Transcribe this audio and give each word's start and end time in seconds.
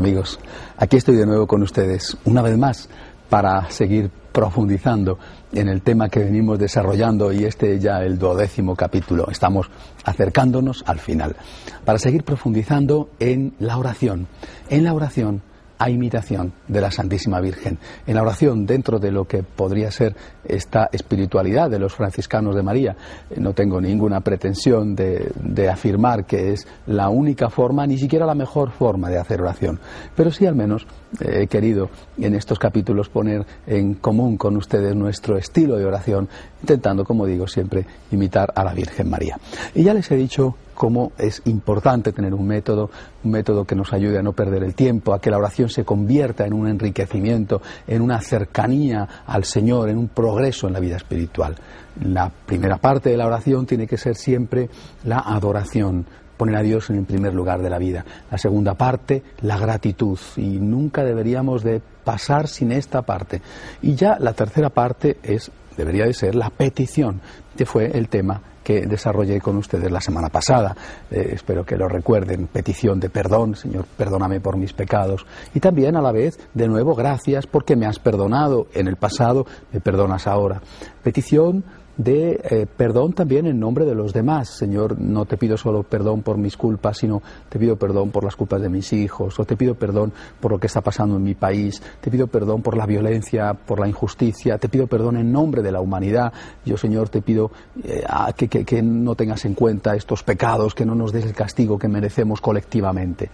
Amigos, 0.00 0.40
aquí 0.78 0.96
estoy 0.96 1.16
de 1.16 1.26
nuevo 1.26 1.46
con 1.46 1.62
ustedes, 1.62 2.16
una 2.24 2.40
vez 2.40 2.56
más, 2.56 2.88
para 3.28 3.70
seguir 3.70 4.10
profundizando 4.32 5.18
en 5.52 5.68
el 5.68 5.82
tema 5.82 6.08
que 6.08 6.20
venimos 6.20 6.58
desarrollando 6.58 7.30
y 7.32 7.44
este 7.44 7.78
ya 7.78 8.02
el 8.02 8.18
duodécimo 8.18 8.74
capítulo. 8.74 9.28
Estamos 9.30 9.68
acercándonos 10.02 10.84
al 10.86 11.00
final, 11.00 11.36
para 11.84 11.98
seguir 11.98 12.24
profundizando 12.24 13.10
en 13.18 13.52
la 13.58 13.76
oración, 13.76 14.26
en 14.70 14.84
la 14.84 14.94
oración 14.94 15.42
a 15.80 15.88
imitación 15.88 16.52
de 16.68 16.80
la 16.82 16.90
Santísima 16.90 17.40
Virgen. 17.40 17.78
En 18.06 18.14
la 18.14 18.22
oración, 18.22 18.66
dentro 18.66 18.98
de 18.98 19.10
lo 19.10 19.24
que 19.24 19.42
podría 19.42 19.90
ser 19.90 20.14
esta 20.44 20.90
espiritualidad 20.92 21.70
de 21.70 21.78
los 21.78 21.94
franciscanos 21.94 22.54
de 22.54 22.62
María, 22.62 22.94
eh, 23.30 23.40
no 23.40 23.54
tengo 23.54 23.80
ninguna 23.80 24.20
pretensión 24.20 24.94
de, 24.94 25.32
afirmar 25.70 26.26
que 26.26 26.52
es 26.52 26.66
la 26.86 27.08
única 27.08 27.48
forma, 27.48 27.86
ni 27.86 27.96
siquiera 27.96 28.26
la 28.26 28.34
mejor 28.34 28.72
forma 28.72 29.08
de 29.08 29.18
hacer 29.18 29.40
oración, 29.40 29.78
pero 30.14 30.30
sí 30.30 30.44
al 30.44 30.54
menos 30.54 30.86
eh, 31.20 31.42
he 31.42 31.46
querido 31.46 31.88
en 32.18 32.34
estos 32.34 32.58
capítulos 32.58 33.08
poner 33.08 33.46
en 33.66 33.94
común 33.94 34.36
con 34.36 34.56
ustedes 34.58 34.94
nuestro 34.94 35.38
estilo 35.38 35.76
de 35.78 35.86
oración, 35.86 36.28
intentando, 36.60 37.04
como 37.04 37.24
digo, 37.24 37.46
siempre 37.46 37.86
imitar 38.10 38.52
a 38.54 38.64
la 38.64 38.74
Virgen 38.74 39.08
María. 39.08 39.38
Y 39.74 39.84
ya 39.84 39.94
les 39.94 40.10
he 40.10 40.16
dicho 40.16 40.56
cómo 40.80 41.12
es 41.18 41.42
importante 41.44 42.10
tener 42.10 42.32
un 42.32 42.46
método, 42.46 42.88
un 43.22 43.32
método 43.32 43.66
que 43.66 43.74
nos 43.74 43.92
ayude 43.92 44.18
a 44.18 44.22
no 44.22 44.32
perder 44.32 44.64
el 44.64 44.74
tiempo, 44.74 45.12
a 45.12 45.20
que 45.20 45.30
la 45.30 45.36
oración 45.36 45.68
se 45.68 45.84
convierta 45.84 46.46
en 46.46 46.54
un 46.54 46.66
enriquecimiento, 46.66 47.60
en 47.86 48.00
una 48.00 48.18
cercanía 48.22 49.06
al 49.26 49.44
Señor, 49.44 49.90
en 49.90 49.98
un 49.98 50.08
progreso 50.08 50.68
en 50.68 50.72
la 50.72 50.80
vida 50.80 50.96
espiritual. 50.96 51.54
La 52.02 52.30
primera 52.30 52.78
parte 52.78 53.10
de 53.10 53.18
la 53.18 53.26
oración 53.26 53.66
tiene 53.66 53.86
que 53.86 53.98
ser 53.98 54.16
siempre 54.16 54.70
la 55.04 55.18
adoración, 55.18 56.06
poner 56.38 56.56
a 56.56 56.62
Dios 56.62 56.88
en 56.88 56.96
el 56.96 57.04
primer 57.04 57.34
lugar 57.34 57.60
de 57.60 57.68
la 57.68 57.76
vida. 57.76 58.06
La 58.30 58.38
segunda 58.38 58.72
parte, 58.72 59.22
la 59.42 59.58
gratitud. 59.58 60.18
Y 60.38 60.60
nunca 60.60 61.04
deberíamos 61.04 61.62
de 61.62 61.82
pasar 62.04 62.48
sin 62.48 62.72
esta 62.72 63.02
parte. 63.02 63.42
Y 63.82 63.96
ya 63.96 64.16
la 64.18 64.32
tercera 64.32 64.70
parte 64.70 65.18
es, 65.22 65.50
debería 65.76 66.06
de 66.06 66.14
ser 66.14 66.34
la 66.34 66.48
petición, 66.48 67.20
que 67.54 67.66
fue 67.66 67.98
el 67.98 68.08
tema 68.08 68.40
que 68.62 68.86
desarrollé 68.86 69.40
con 69.40 69.56
ustedes 69.56 69.90
la 69.90 70.00
semana 70.00 70.28
pasada. 70.28 70.76
Eh, 71.10 71.30
espero 71.32 71.64
que 71.64 71.76
lo 71.76 71.88
recuerden. 71.88 72.46
Petición 72.46 73.00
de 73.00 73.10
perdón, 73.10 73.54
Señor, 73.54 73.86
perdóname 73.96 74.40
por 74.40 74.56
mis 74.56 74.72
pecados. 74.72 75.26
Y 75.54 75.60
también 75.60 75.96
a 75.96 76.02
la 76.02 76.12
vez, 76.12 76.38
de 76.54 76.68
nuevo, 76.68 76.94
gracias 76.94 77.46
porque 77.46 77.76
me 77.76 77.86
has 77.86 77.98
perdonado 77.98 78.66
en 78.74 78.88
el 78.88 78.96
pasado, 78.96 79.46
me 79.72 79.80
perdonas 79.80 80.26
ahora. 80.26 80.60
Petición 81.02 81.64
de 82.02 82.40
eh, 82.42 82.66
perdón 82.66 83.12
también 83.12 83.46
en 83.46 83.60
nombre 83.60 83.84
de 83.84 83.94
los 83.94 84.14
demás. 84.14 84.48
Señor, 84.48 84.98
no 84.98 85.26
te 85.26 85.36
pido 85.36 85.58
solo 85.58 85.82
perdón 85.82 86.22
por 86.22 86.38
mis 86.38 86.56
culpas, 86.56 86.98
sino 86.98 87.22
te 87.48 87.58
pido 87.58 87.76
perdón 87.76 88.10
por 88.10 88.24
las 88.24 88.36
culpas 88.36 88.62
de 88.62 88.70
mis 88.70 88.92
hijos, 88.94 89.38
o 89.38 89.44
te 89.44 89.56
pido 89.56 89.74
perdón 89.74 90.12
por 90.40 90.52
lo 90.52 90.58
que 90.58 90.66
está 90.66 90.80
pasando 90.80 91.16
en 91.16 91.22
mi 91.22 91.34
país, 91.34 91.82
te 92.00 92.10
pido 92.10 92.26
perdón 92.26 92.62
por 92.62 92.76
la 92.76 92.86
violencia, 92.86 93.52
por 93.52 93.80
la 93.80 93.86
injusticia, 93.86 94.56
te 94.56 94.68
pido 94.68 94.86
perdón 94.86 95.18
en 95.18 95.30
nombre 95.30 95.62
de 95.62 95.72
la 95.72 95.80
humanidad. 95.80 96.32
Yo, 96.64 96.78
Señor, 96.78 97.10
te 97.10 97.20
pido 97.20 97.50
eh, 97.84 98.04
que, 98.34 98.48
que 98.48 98.82
no 98.82 99.14
tengas 99.14 99.44
en 99.44 99.54
cuenta 99.54 99.94
estos 99.94 100.22
pecados, 100.22 100.74
que 100.74 100.86
no 100.86 100.94
nos 100.94 101.12
des 101.12 101.26
el 101.26 101.34
castigo 101.34 101.78
que 101.78 101.88
merecemos 101.88 102.40
colectivamente 102.40 103.30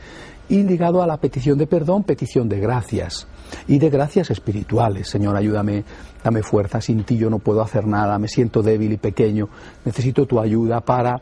y 0.49 0.63
ligado 0.63 1.03
a 1.03 1.07
la 1.07 1.17
petición 1.17 1.59
de 1.59 1.67
perdón, 1.67 2.05
petición 2.05 2.49
de 2.49 2.61
gracias 2.61 3.27
y 3.67 3.79
de 3.79 3.91
gracias 3.91 4.31
espirituales. 4.31 5.09
Señor, 5.09 5.37
ayúdame, 5.37 5.85
dame 6.23 6.43
fuerza, 6.43 6.81
sin 6.81 7.05
ti 7.05 7.17
yo 7.17 7.31
no 7.31 7.39
puedo 7.39 7.63
hacer 7.63 7.87
nada, 7.87 8.19
me 8.19 8.29
siento 8.29 8.63
débil 8.63 8.93
y 8.93 8.97
pequeño, 8.97 9.49
necesito 9.85 10.27
tu 10.27 10.41
ayuda 10.41 10.81
para 10.81 11.21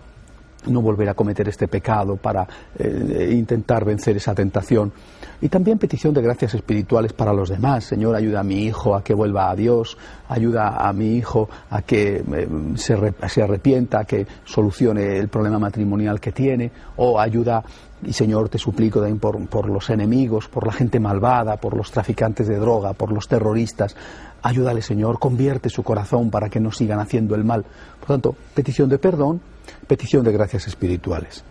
no 0.66 0.80
volver 0.80 1.08
a 1.08 1.14
cometer 1.14 1.48
este 1.48 1.68
pecado, 1.68 2.16
para 2.16 2.46
eh, 2.78 3.30
intentar 3.32 3.84
vencer 3.84 4.16
esa 4.16 4.34
tentación. 4.34 4.92
Y 5.40 5.48
también 5.48 5.78
petición 5.78 6.14
de 6.14 6.22
gracias 6.22 6.54
espirituales 6.54 7.12
para 7.12 7.32
los 7.32 7.48
demás. 7.48 7.84
Señor, 7.84 8.14
ayuda 8.14 8.40
a 8.40 8.44
mi 8.44 8.64
hijo 8.64 8.94
a 8.94 9.02
que 9.02 9.14
vuelva 9.14 9.50
a 9.50 9.56
Dios, 9.56 9.96
ayuda 10.28 10.88
a 10.88 10.92
mi 10.92 11.16
hijo 11.16 11.48
a 11.70 11.82
que 11.82 12.16
eh, 12.16 12.48
se, 12.76 12.96
se, 13.28 13.42
arrepienta, 13.42 14.00
a 14.00 14.04
que 14.04 14.26
solucione 14.44 15.18
el 15.18 15.28
problema 15.28 15.58
matrimonial 15.58 16.20
que 16.20 16.32
tiene, 16.32 16.70
o 16.96 17.20
ayuda, 17.20 17.62
y 18.02 18.12
Señor, 18.12 18.48
te 18.48 18.58
suplico 18.58 19.00
también 19.00 19.18
por, 19.18 19.46
por 19.48 19.68
los 19.68 19.90
enemigos, 19.90 20.48
por 20.48 20.66
la 20.66 20.72
gente 20.72 21.00
malvada, 21.00 21.56
por 21.56 21.76
los 21.76 21.90
traficantes 21.90 22.48
de 22.48 22.58
droga, 22.58 22.92
por 22.92 23.12
los 23.12 23.28
terroristas. 23.28 23.96
Ayúdale, 24.44 24.82
Señor, 24.82 25.18
convierte 25.18 25.70
su 25.70 25.82
corazón 25.82 26.30
para 26.30 26.50
que 26.50 26.60
no 26.60 26.70
sigan 26.70 27.00
haciendo 27.00 27.34
el 27.34 27.44
mal. 27.44 27.64
Por 27.98 28.08
tanto, 28.08 28.36
petición 28.54 28.90
de 28.90 28.98
perdón, 28.98 29.40
petición 29.86 30.22
de 30.22 30.32
gracias 30.32 30.68
espirituales. 30.68 31.42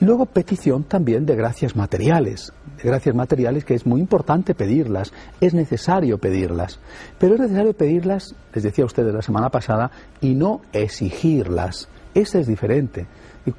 Y 0.00 0.04
luego 0.04 0.26
petición 0.26 0.82
también 0.82 1.24
de 1.26 1.36
gracias 1.36 1.76
materiales, 1.76 2.52
de 2.76 2.88
gracias 2.88 3.14
materiales 3.14 3.64
que 3.64 3.74
es 3.74 3.86
muy 3.86 4.00
importante 4.00 4.56
pedirlas, 4.56 5.12
es 5.40 5.54
necesario 5.54 6.18
pedirlas, 6.18 6.80
pero 7.20 7.34
es 7.34 7.40
necesario 7.40 7.72
pedirlas, 7.72 8.34
les 8.52 8.64
decía 8.64 8.84
ustedes 8.84 9.14
la 9.14 9.22
semana 9.22 9.50
pasada, 9.50 9.92
y 10.20 10.34
no 10.34 10.60
exigirlas. 10.72 11.88
Esa 12.14 12.40
es 12.40 12.48
diferente. 12.48 13.06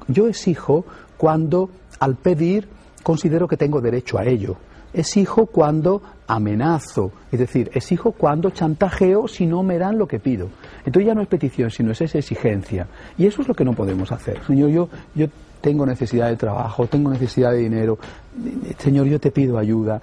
Yo 0.08 0.28
exijo 0.28 0.84
cuando 1.16 1.70
al 1.98 2.16
pedir 2.16 2.68
considero 3.02 3.48
que 3.48 3.56
tengo 3.56 3.80
derecho 3.80 4.18
a 4.18 4.26
ello. 4.26 4.58
Exijo 4.94 5.46
cuando 5.46 6.02
amenazo, 6.26 7.12
es 7.30 7.38
decir, 7.38 7.70
exijo 7.74 8.12
cuando 8.12 8.50
chantajeo 8.50 9.28
si 9.28 9.46
no 9.46 9.62
me 9.62 9.78
dan 9.78 9.98
lo 9.98 10.06
que 10.06 10.18
pido. 10.18 10.48
Entonces 10.84 11.06
ya 11.06 11.14
no 11.14 11.22
es 11.22 11.28
petición, 11.28 11.70
sino 11.70 11.92
es 11.92 12.00
esa 12.00 12.18
exigencia. 12.18 12.86
Y 13.18 13.26
eso 13.26 13.42
es 13.42 13.48
lo 13.48 13.54
que 13.54 13.64
no 13.64 13.72
podemos 13.74 14.12
hacer. 14.12 14.42
Señor, 14.46 14.70
yo, 14.70 14.88
yo 15.14 15.26
tengo 15.60 15.86
necesidad 15.86 16.28
de 16.28 16.36
trabajo, 16.36 16.86
tengo 16.86 17.10
necesidad 17.10 17.52
de 17.52 17.58
dinero. 17.58 17.98
Señor, 18.78 19.06
yo 19.06 19.20
te 19.20 19.30
pido 19.30 19.58
ayuda. 19.58 20.00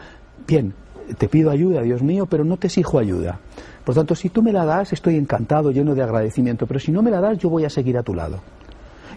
Bien, 0.48 0.74
te 1.18 1.28
pido 1.28 1.52
ayuda, 1.52 1.82
Dios 1.82 2.02
mío, 2.02 2.26
pero 2.26 2.44
no 2.44 2.58
te 2.58 2.68
exijo 2.68 3.00
ayuda. 3.00 3.40
Por 3.84 3.96
tanto, 3.96 4.16
si 4.16 4.30
tú 4.30 4.44
me 4.44 4.52
la 4.52 4.66
das, 4.66 4.94
estoy 4.94 5.16
encantado, 5.16 5.72
lleno 5.72 5.96
de 5.96 6.04
agradecimiento, 6.04 6.68
pero 6.68 6.80
si 6.80 6.92
no 6.92 7.02
me 7.02 7.12
la 7.12 7.22
das, 7.22 7.38
yo 7.38 7.50
voy 7.50 7.66
a 7.66 7.70
seguir 7.70 7.98
a 7.98 8.04
tu 8.04 8.14
lado. 8.14 8.40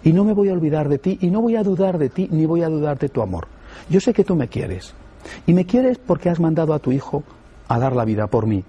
Y 0.05 0.13
no 0.13 0.25
me 0.25 0.33
voy 0.33 0.49
a 0.49 0.53
olvidar 0.53 0.89
de 0.89 0.99
ti, 0.99 1.19
y 1.21 1.31
no 1.31 1.43
voy 1.43 1.57
a 1.57 1.63
dudar 1.63 1.99
de 1.99 2.09
ti, 2.09 2.29
ni 2.31 2.47
voy 2.47 2.63
a 2.63 2.69
dudar 2.69 2.99
de 2.99 3.09
tu 3.09 3.23
amor. 3.23 3.47
Yo 3.89 4.01
sé 4.01 4.13
que 4.13 4.25
tú 4.25 4.35
me 4.35 4.49
quieres. 4.49 4.95
Y 5.47 5.55
me 5.55 5.67
quieres 5.67 5.99
porque 5.99 6.29
has 6.29 6.41
mandado 6.41 6.75
a 6.75 6.79
tu 6.79 6.93
Hijo 6.93 7.23
a 7.69 7.79
dar 7.79 7.95
la 7.95 8.05
vida 8.05 8.27
por 8.27 8.47
mí, 8.47 8.65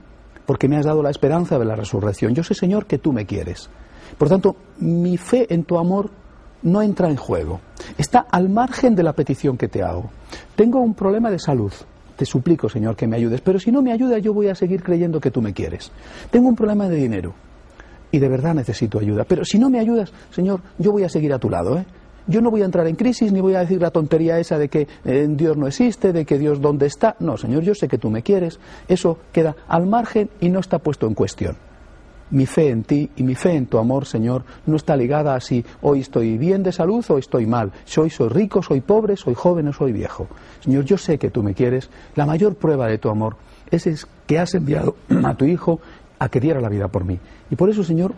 porque 0.46 0.68
me 0.68 0.78
has 0.78 0.86
dado 0.86 1.04
la 1.04 1.10
esperanza 1.10 1.60
de 1.60 1.66
la 1.66 1.76
resurrección. 1.76 2.34
Yo 2.34 2.44
sé, 2.44 2.54
Señor, 2.54 2.86
que 2.86 2.98
tú 2.98 3.14
me 3.14 3.26
quieres. 3.26 3.70
Por 4.18 4.30
tanto, 4.30 4.56
mi 4.80 5.18
fe 5.18 5.54
en 5.54 5.64
tu 5.64 5.78
amor 5.78 6.10
no 6.64 6.82
entra 6.82 7.10
en 7.10 7.18
juego. 7.18 7.60
Está 7.98 8.26
al 8.32 8.50
margen 8.50 8.96
de 8.96 9.04
la 9.04 9.14
petición 9.14 9.58
que 9.58 9.68
te 9.68 9.84
hago. 9.84 10.10
Tengo 10.56 10.80
un 10.80 10.94
problema 10.94 11.30
de 11.30 11.40
salud. 11.40 11.74
Te 12.16 12.26
suplico, 12.26 12.70
Señor, 12.70 12.96
que 12.96 13.08
me 13.08 13.18
ayudes. 13.18 13.42
Pero 13.42 13.60
si 13.60 13.72
no 13.72 13.82
me 13.82 13.92
ayudas, 13.92 14.22
yo 14.22 14.34
voy 14.34 14.48
a 14.48 14.56
seguir 14.56 14.84
creyendo 14.84 15.20
que 15.20 15.32
tú 15.32 15.42
me 15.42 15.54
quieres. 15.54 15.92
Tengo 16.32 16.48
un 16.48 16.56
problema 16.56 16.88
de 16.88 16.96
dinero. 16.96 17.34
Y 18.12 18.20
de 18.20 18.30
verdad 18.30 18.54
necesito 18.54 19.00
ayuda. 19.00 19.24
Pero 19.24 19.44
si 19.44 19.58
no 19.58 19.70
me 19.70 19.80
ayudas, 19.80 20.14
Señor, 20.30 20.62
yo 20.78 20.92
voy 20.92 21.04
a 21.04 21.10
seguir 21.10 21.34
a 21.34 21.40
tu 21.40 21.50
lado. 21.50 21.78
¿eh? 21.80 21.86
Yo 22.28 22.42
no 22.42 22.52
voy 22.52 22.62
a 22.62 22.66
entrar 22.66 22.88
en 22.88 22.96
crisis 22.96 23.32
ni 23.32 23.42
voy 23.42 23.56
a 23.56 23.60
decir 23.60 23.82
la 23.82 23.92
tontería 23.92 24.40
esa 24.40 24.58
de 24.58 24.70
que 24.70 24.88
eh, 25.04 25.28
Dios 25.30 25.58
no 25.58 25.68
existe, 25.68 26.14
de 26.14 26.26
que 26.26 26.38
Dios 26.38 26.62
dónde 26.62 26.86
está. 26.86 27.16
No, 27.20 27.38
Señor, 27.38 27.64
yo 27.64 27.76
sé 27.76 27.88
que 27.88 27.98
tú 27.98 28.10
me 28.10 28.24
quieres. 28.24 28.60
Eso 28.88 29.18
queda 29.32 29.56
al 29.68 29.86
margen 29.88 30.30
y 30.40 30.50
no 30.50 30.60
está 30.60 30.80
puesto 30.80 31.08
en 31.08 31.14
cuestión. 31.14 31.58
Mi 32.32 32.46
fe 32.46 32.70
en 32.70 32.84
ti 32.84 33.10
y 33.18 33.24
mi 33.24 33.36
fe 33.36 33.52
en 33.52 33.68
tu 33.68 33.78
amor, 33.78 34.06
Señor, 34.06 34.44
no 34.66 34.78
está 34.78 34.96
ligada 34.96 35.36
a 35.36 35.40
si 35.40 35.64
hoy 35.82 36.00
estoy 36.00 36.38
bien 36.38 36.64
de 36.64 36.72
salud 36.72 37.06
o 37.10 37.18
estoy 37.18 37.46
mal, 37.46 37.72
si 37.86 38.00
hoy 38.00 38.10
soy 38.10 38.30
rico, 38.30 38.64
soy 38.64 38.82
pobre, 38.82 39.18
soy 39.18 39.36
joven 39.36 39.68
o 39.68 39.74
soy 39.74 39.92
viejo. 39.92 40.28
Señor, 40.62 40.86
yo 40.86 40.98
sé 40.98 41.20
que 41.20 41.30
tú 41.30 41.44
me 41.44 41.54
quieres. 41.54 41.90
La 42.16 42.26
mayor 42.26 42.56
prueba 42.56 42.88
de 42.88 42.98
tu 42.98 43.10
amor 43.10 43.36
es 43.70 44.08
que 44.26 44.40
has 44.40 44.54
enviado 44.56 44.96
a 45.24 45.36
tu 45.36 45.46
Hijo 45.46 45.80
a 46.20 46.30
que 46.30 46.40
diera 46.40 46.62
la 46.62 46.70
vida 46.70 46.88
por 46.88 47.04
mí. 47.04 47.20
Y 47.52 47.56
por 47.56 47.70
eso, 47.70 47.84
Señor, 47.84 48.14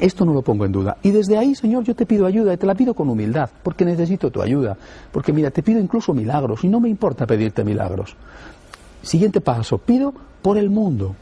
esto 0.00 0.24
no 0.24 0.32
lo 0.32 0.42
pongo 0.42 0.64
en 0.64 0.72
duda. 0.72 0.96
Y 1.02 1.10
desde 1.10 1.38
ahí, 1.38 1.54
Señor, 1.54 1.84
yo 1.84 1.94
te 1.94 2.06
pido 2.06 2.26
ayuda 2.26 2.54
y 2.54 2.56
te 2.56 2.66
la 2.66 2.74
pido 2.74 2.94
con 2.94 3.08
humildad, 3.08 3.48
porque 3.62 3.84
necesito 3.84 4.30
tu 4.30 4.42
ayuda. 4.42 4.76
Porque 5.12 5.32
mira, 5.32 5.50
te 5.50 5.62
pido 5.62 5.80
incluso 5.80 6.12
milagros 6.12 6.64
y 6.64 6.68
no 6.68 6.80
me 6.80 6.88
importa 6.88 7.26
pedirte 7.26 7.64
milagros. 7.64 8.16
Siguiente 9.02 9.40
paso, 9.40 9.78
pido 9.78 10.12
por 10.42 10.58
el 10.58 10.70
mundo, 10.70 11.14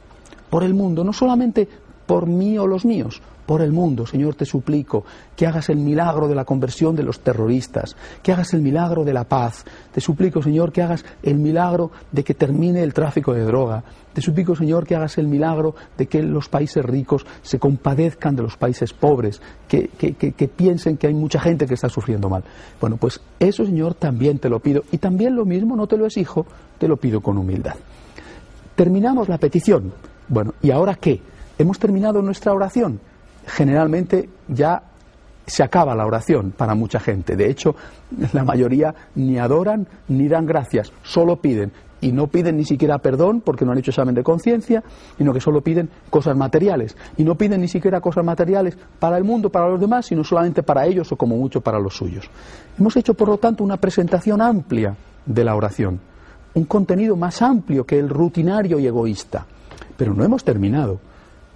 por 0.51 0.65
el 0.65 0.75
mundo, 0.75 1.05
no 1.05 1.13
solamente 1.13 1.69
por 2.07 2.27
mí 2.27 2.59
o 2.59 2.67
los 2.67 2.85
míos, 2.85 3.21
por 3.47 3.63
el 3.63 3.73
mundo. 3.73 4.07
Señor, 4.07 4.35
te 4.35 4.45
suplico 4.45 5.05
que 5.37 5.47
hagas 5.47 5.69
el 5.69 5.77
milagro 5.77 6.29
de 6.29 6.35
la 6.35 6.45
conversión 6.45 6.95
de 6.97 7.03
los 7.03 7.21
terroristas, 7.21 7.97
que 8.23 8.33
hagas 8.33 8.55
el 8.55 8.63
milagro 8.63 9.05
de 9.05 9.13
la 9.13 9.25
paz. 9.25 9.65
Te 9.93 10.01
suplico, 10.01 10.43
Señor, 10.43 10.73
que 10.73 10.83
hagas 10.83 11.05
el 11.23 11.37
milagro 11.37 11.91
de 12.13 12.25
que 12.25 12.35
termine 12.35 12.83
el 12.83 12.95
tráfico 12.95 13.33
de 13.33 13.45
droga. 13.45 13.83
Te 14.13 14.21
suplico, 14.21 14.55
Señor, 14.55 14.87
que 14.87 14.95
hagas 14.95 15.19
el 15.19 15.27
milagro 15.27 15.75
de 15.99 16.07
que 16.07 16.23
los 16.23 16.49
países 16.49 16.85
ricos 16.85 17.27
se 17.43 17.59
compadezcan 17.59 18.37
de 18.37 18.43
los 18.43 18.57
países 18.57 18.93
pobres, 18.93 19.43
que, 19.67 19.89
que 19.89 20.49
piensen 20.49 20.97
que 20.97 21.09
hay 21.09 21.15
mucha 21.15 21.41
gente 21.41 21.67
que 21.67 21.75
está 21.75 21.89
sufriendo 21.89 22.29
mal. 22.29 22.45
Bueno, 22.81 22.97
pues 22.97 23.21
eso, 23.41 23.65
Señor, 23.65 23.95
también 23.95 24.39
te 24.39 24.49
lo 24.49 24.61
pido. 24.61 24.85
Y 24.93 24.99
también 24.99 25.35
lo 25.35 25.45
mismo, 25.45 25.75
no 25.75 25.89
te 25.89 25.97
lo 25.97 26.07
exijo, 26.07 26.47
te 26.79 26.87
lo 26.87 26.97
pido 26.97 27.21
con 27.21 27.39
humildad. 27.39 27.75
Terminamos 28.77 29.29
la 29.29 29.39
petición. 29.39 29.93
Bueno, 30.29 30.55
¿y 30.63 30.71
ahora 30.71 30.95
qué? 30.95 31.21
¿Hemos 31.59 31.79
terminado 31.79 32.23
nuestra 32.23 32.53
oración? 32.53 33.01
Generalmente 33.47 34.29
ya 34.49 34.83
se 35.47 35.63
acaba 35.63 35.95
la 35.95 36.07
oración 36.07 36.53
para 36.57 36.75
mucha 36.75 37.01
gente. 37.01 37.37
De 37.37 37.51
hecho, 37.51 37.75
la 38.33 38.45
mayoría 38.45 38.95
ni 39.15 39.39
adoran 39.39 39.87
ni 40.09 40.29
dan 40.29 40.47
gracias, 40.47 40.93
solo 41.03 41.37
piden. 41.37 41.73
Y 42.01 42.13
no 42.13 42.27
piden 42.27 42.59
ni 42.59 42.67
siquiera 42.67 42.99
perdón 42.99 43.41
porque 43.41 43.65
no 43.65 43.73
han 43.73 43.79
hecho 43.79 43.91
examen 43.91 44.15
de 44.15 44.23
conciencia, 44.23 44.83
sino 45.17 45.33
que 45.33 45.41
solo 45.41 45.63
piden 45.63 45.89
cosas 46.11 46.37
materiales. 46.37 46.97
Y 47.17 47.25
no 47.25 47.35
piden 47.35 47.63
ni 47.63 47.69
siquiera 47.69 48.03
cosas 48.03 48.25
materiales 48.25 48.77
para 48.99 49.17
el 49.17 49.25
mundo, 49.25 49.49
para 49.49 49.69
los 49.69 49.81
demás, 49.81 50.05
sino 50.07 50.23
solamente 50.23 50.63
para 50.63 50.85
ellos 50.85 51.11
o 51.13 51.17
como 51.17 51.37
mucho 51.37 51.63
para 51.63 51.79
los 51.79 51.97
suyos. 51.97 52.29
Hemos 52.79 52.95
hecho, 52.97 53.15
por 53.15 53.29
lo 53.29 53.39
tanto, 53.39 53.65
una 53.65 53.79
presentación 53.79 54.43
amplia 54.43 54.95
de 55.25 55.45
la 55.45 55.57
oración, 55.57 55.99
un 56.53 56.65
contenido 56.65 57.17
más 57.17 57.41
amplio 57.41 57.87
que 57.87 57.99
el 57.99 58.11
rutinario 58.11 58.79
y 58.79 58.87
egoísta. 58.87 59.47
Pero 59.97 60.13
no 60.13 60.25
hemos 60.25 60.45
terminado. 60.45 61.01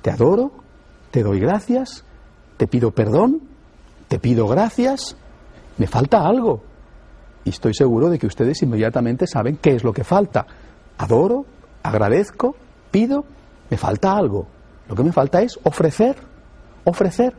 Te 0.00 0.10
adoro, 0.10 0.50
te 1.10 1.22
doy 1.22 1.40
gracias, 1.40 2.04
te 2.56 2.66
pido 2.66 2.90
perdón, 2.90 3.42
te 4.08 4.18
pido 4.18 4.46
gracias, 4.46 5.16
me 5.76 5.86
falta 5.86 6.26
algo. 6.26 6.62
Y 7.44 7.50
estoy 7.50 7.74
seguro 7.74 8.10
de 8.10 8.18
que 8.18 8.26
ustedes 8.26 8.62
inmediatamente 8.62 9.26
saben 9.26 9.56
qué 9.56 9.74
es 9.74 9.84
lo 9.84 9.92
que 9.92 10.04
falta. 10.04 10.46
Adoro, 10.98 11.46
agradezco, 11.82 12.56
pido, 12.90 13.24
me 13.70 13.76
falta 13.76 14.16
algo. 14.16 14.46
Lo 14.88 14.94
que 14.94 15.02
me 15.02 15.12
falta 15.12 15.40
es 15.42 15.58
ofrecer, 15.62 16.16
ofrecer. 16.84 17.34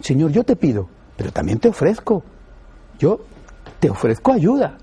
Señor, 0.00 0.30
yo 0.30 0.44
te 0.44 0.56
pido, 0.56 0.88
pero 1.16 1.32
también 1.32 1.58
te 1.58 1.68
ofrezco. 1.68 2.22
Yo 2.98 3.20
te 3.80 3.90
ofrezco 3.90 4.32
ayuda. 4.32 4.78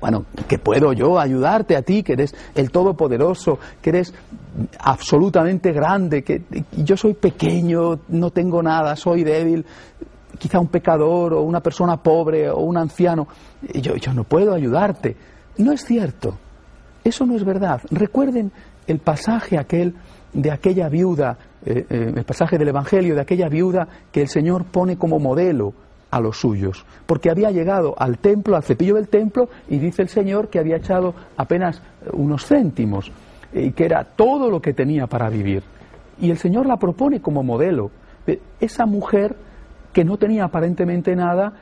Bueno, 0.00 0.26
que 0.46 0.58
puedo 0.58 0.92
yo 0.92 1.18
ayudarte 1.18 1.76
a 1.76 1.82
ti, 1.82 2.02
que 2.02 2.12
eres 2.12 2.34
el 2.54 2.70
Todopoderoso, 2.70 3.58
que 3.82 3.90
eres 3.90 4.14
absolutamente 4.78 5.72
grande, 5.72 6.22
que 6.22 6.42
yo 6.76 6.96
soy 6.96 7.14
pequeño, 7.14 8.00
no 8.08 8.30
tengo 8.30 8.62
nada, 8.62 8.94
soy 8.94 9.24
débil, 9.24 9.66
quizá 10.38 10.60
un 10.60 10.68
pecador 10.68 11.34
o 11.34 11.42
una 11.42 11.60
persona 11.60 11.96
pobre 11.96 12.48
o 12.48 12.60
un 12.60 12.78
anciano, 12.78 13.26
yo, 13.74 13.96
yo 13.96 14.12
no 14.14 14.24
puedo 14.24 14.54
ayudarte. 14.54 15.16
No 15.58 15.72
es 15.72 15.84
cierto, 15.84 16.38
eso 17.02 17.26
no 17.26 17.34
es 17.34 17.44
verdad. 17.44 17.80
Recuerden 17.90 18.52
el 18.86 19.00
pasaje 19.00 19.58
aquel 19.58 19.94
de 20.32 20.52
aquella 20.52 20.88
viuda, 20.88 21.38
eh, 21.64 21.86
eh, 21.90 22.12
el 22.14 22.24
pasaje 22.24 22.56
del 22.56 22.68
Evangelio 22.68 23.14
de 23.16 23.22
aquella 23.22 23.48
viuda 23.48 23.88
que 24.12 24.22
el 24.22 24.28
Señor 24.28 24.64
pone 24.66 24.96
como 24.96 25.18
modelo 25.18 25.74
a 26.10 26.20
los 26.20 26.38
suyos, 26.38 26.84
porque 27.06 27.30
había 27.30 27.50
llegado 27.50 27.94
al 27.98 28.18
templo, 28.18 28.56
al 28.56 28.62
cepillo 28.62 28.94
del 28.94 29.08
templo, 29.08 29.48
y 29.68 29.78
dice 29.78 30.02
el 30.02 30.08
Señor 30.08 30.48
que 30.48 30.58
había 30.58 30.76
echado 30.76 31.14
apenas 31.36 31.82
unos 32.12 32.46
céntimos, 32.46 33.12
y 33.52 33.72
que 33.72 33.84
era 33.84 34.04
todo 34.04 34.50
lo 34.50 34.60
que 34.60 34.74
tenía 34.74 35.06
para 35.06 35.28
vivir. 35.28 35.62
Y 36.20 36.30
el 36.30 36.38
Señor 36.38 36.66
la 36.66 36.76
propone 36.76 37.20
como 37.20 37.42
modelo. 37.42 37.90
Esa 38.60 38.86
mujer 38.86 39.36
que 39.92 40.04
no 40.04 40.16
tenía 40.16 40.44
aparentemente 40.44 41.14
nada 41.16 41.54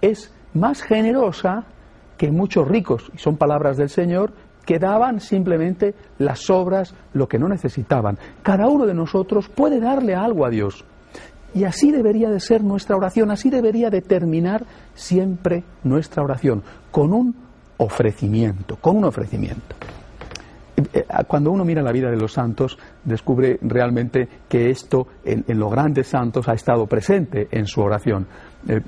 es 0.00 0.32
más 0.54 0.82
generosa 0.82 1.64
que 2.16 2.30
muchos 2.30 2.66
ricos, 2.66 3.10
y 3.14 3.18
son 3.18 3.36
palabras 3.36 3.76
del 3.76 3.88
Señor, 3.88 4.32
que 4.64 4.78
daban 4.78 5.20
simplemente 5.20 5.94
las 6.18 6.40
sobras, 6.40 6.94
lo 7.12 7.28
que 7.28 7.38
no 7.38 7.48
necesitaban. 7.48 8.18
Cada 8.42 8.66
uno 8.68 8.86
de 8.86 8.94
nosotros 8.94 9.48
puede 9.48 9.80
darle 9.80 10.14
algo 10.14 10.46
a 10.46 10.50
Dios. 10.50 10.84
Y 11.54 11.64
así 11.64 11.92
debería 11.92 12.30
de 12.30 12.40
ser 12.40 12.62
nuestra 12.62 12.96
oración, 12.96 13.30
así 13.30 13.48
debería 13.48 13.90
de 13.90 14.02
terminar 14.02 14.64
siempre 14.94 15.62
nuestra 15.84 16.22
oración, 16.22 16.62
con 16.90 17.12
un 17.12 17.34
ofrecimiento, 17.76 18.76
con 18.76 18.96
un 18.96 19.04
ofrecimiento. 19.04 19.76
Eh, 20.76 21.04
cuando 21.28 21.52
uno 21.52 21.64
mira 21.64 21.82
la 21.82 21.92
vida 21.92 22.10
de 22.10 22.16
los 22.16 22.32
santos, 22.32 22.76
descubre 23.04 23.58
realmente 23.62 24.28
que 24.48 24.70
esto 24.70 25.06
en, 25.24 25.44
los 25.58 25.70
grandes 25.70 26.08
santos 26.08 26.48
ha 26.48 26.54
estado 26.54 26.86
presente 26.86 27.48
en 27.50 27.66
su 27.66 27.80
oración. 27.80 28.26
Eh, 28.68 28.80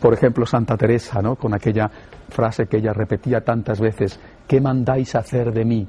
por 0.00 0.14
ejemplo, 0.14 0.46
Santa 0.46 0.76
Teresa, 0.76 1.20
¿no? 1.20 1.34
con 1.34 1.54
aquella 1.54 1.90
frase 2.28 2.66
que 2.66 2.76
ella 2.76 2.92
repetía 2.92 3.40
tantas 3.40 3.80
veces, 3.80 4.20
¿qué 4.46 4.60
mandáis 4.60 5.14
hacer 5.16 5.52
de 5.52 5.64
mí? 5.64 5.88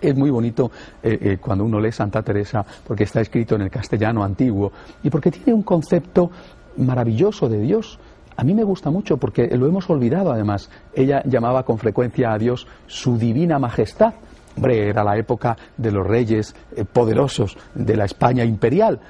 Es 0.00 0.14
muy 0.16 0.30
bonito 0.30 0.70
eh, 1.02 1.38
cuando 1.40 1.64
uno 1.64 1.80
lee 1.80 1.92
Santa 1.92 2.22
Teresa 2.22 2.64
porque 2.86 3.04
está 3.04 3.20
escrito 3.20 3.54
en 3.54 3.62
el 3.62 3.70
castellano 3.70 4.22
antiguo 4.22 4.72
y 5.02 5.10
porque 5.10 5.30
tiene 5.30 5.54
un 5.54 5.62
concepto 5.62 6.30
maravilloso 6.76 7.48
de 7.48 7.60
Dios. 7.60 7.98
A 8.36 8.44
mí 8.44 8.54
me 8.54 8.64
gusta 8.64 8.90
mucho 8.90 9.16
porque 9.16 9.48
lo 9.56 9.66
hemos 9.66 9.88
olvidado 9.88 10.32
además. 10.32 10.70
Ella 10.94 11.22
llamaba 11.24 11.64
con 11.64 11.78
frecuencia 11.78 12.32
a 12.32 12.38
Dios 12.38 12.66
su 12.86 13.16
divina 13.16 13.58
majestad. 13.58 14.14
Hombre, 14.56 14.88
era 14.88 15.04
la 15.04 15.16
época 15.16 15.56
de 15.76 15.90
los 15.90 16.06
reyes 16.06 16.54
eh, 16.74 16.84
poderosos 16.84 17.56
de 17.74 17.96
la 17.96 18.04
España 18.04 18.44
imperial. 18.44 19.00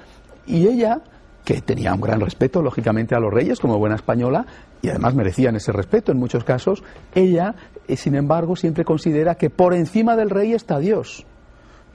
Y 0.47 0.67
ella, 0.67 1.01
que 1.45 1.61
tenía 1.61 1.95
un 1.95 2.01
gran 2.01 2.21
respeto, 2.21 2.63
lógicamente, 2.63 3.15
a 3.15 3.21
los 3.21 3.33
reyes 3.33 3.61
como 3.61 3.79
buena 3.79 3.97
española, 3.97 4.45
y 4.83 4.89
además 4.89 5.15
merecían 5.15 5.57
ese 5.57 5.73
respeto 5.73 6.13
en 6.13 6.19
muchos 6.19 6.45
casos, 6.45 6.83
ella, 7.15 7.55
eh, 7.89 7.97
sin 7.97 8.15
embargo, 8.15 8.57
siempre 8.57 8.85
considera 8.85 9.35
que 9.35 9.51
por 9.51 9.75
encima 9.75 10.17
del 10.17 10.31
rey 10.31 10.53
está 10.53 10.79
Dios, 10.79 11.25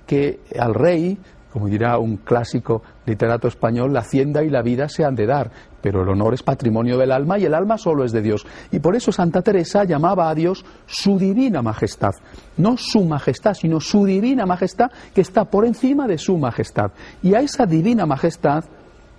que 0.07 0.39
al 0.57 0.73
rey 0.73 1.17
como 1.51 1.67
dirá 1.67 1.97
un 1.97 2.17
clásico 2.17 2.81
literato 3.05 3.47
español, 3.47 3.93
la 3.93 3.99
hacienda 3.99 4.43
y 4.43 4.49
la 4.49 4.61
vida 4.61 4.88
se 4.88 5.03
han 5.03 5.15
de 5.15 5.25
dar, 5.25 5.51
pero 5.81 6.01
el 6.01 6.09
honor 6.09 6.33
es 6.33 6.43
patrimonio 6.43 6.97
del 6.97 7.11
alma 7.11 7.38
y 7.38 7.45
el 7.45 7.53
alma 7.53 7.77
solo 7.77 8.05
es 8.05 8.11
de 8.11 8.21
Dios. 8.21 8.45
Y 8.71 8.79
por 8.79 8.95
eso 8.95 9.11
Santa 9.11 9.41
Teresa 9.41 9.83
llamaba 9.83 10.29
a 10.29 10.35
Dios 10.35 10.63
su 10.85 11.19
divina 11.19 11.61
majestad, 11.61 12.13
no 12.57 12.77
su 12.77 13.03
majestad, 13.03 13.53
sino 13.53 13.81
su 13.81 14.05
divina 14.05 14.45
majestad 14.45 14.91
que 15.13 15.21
está 15.21 15.45
por 15.45 15.65
encima 15.65 16.07
de 16.07 16.17
su 16.17 16.37
majestad. 16.37 16.91
Y 17.21 17.33
a 17.33 17.41
esa 17.41 17.65
divina 17.65 18.05
majestad, 18.05 18.63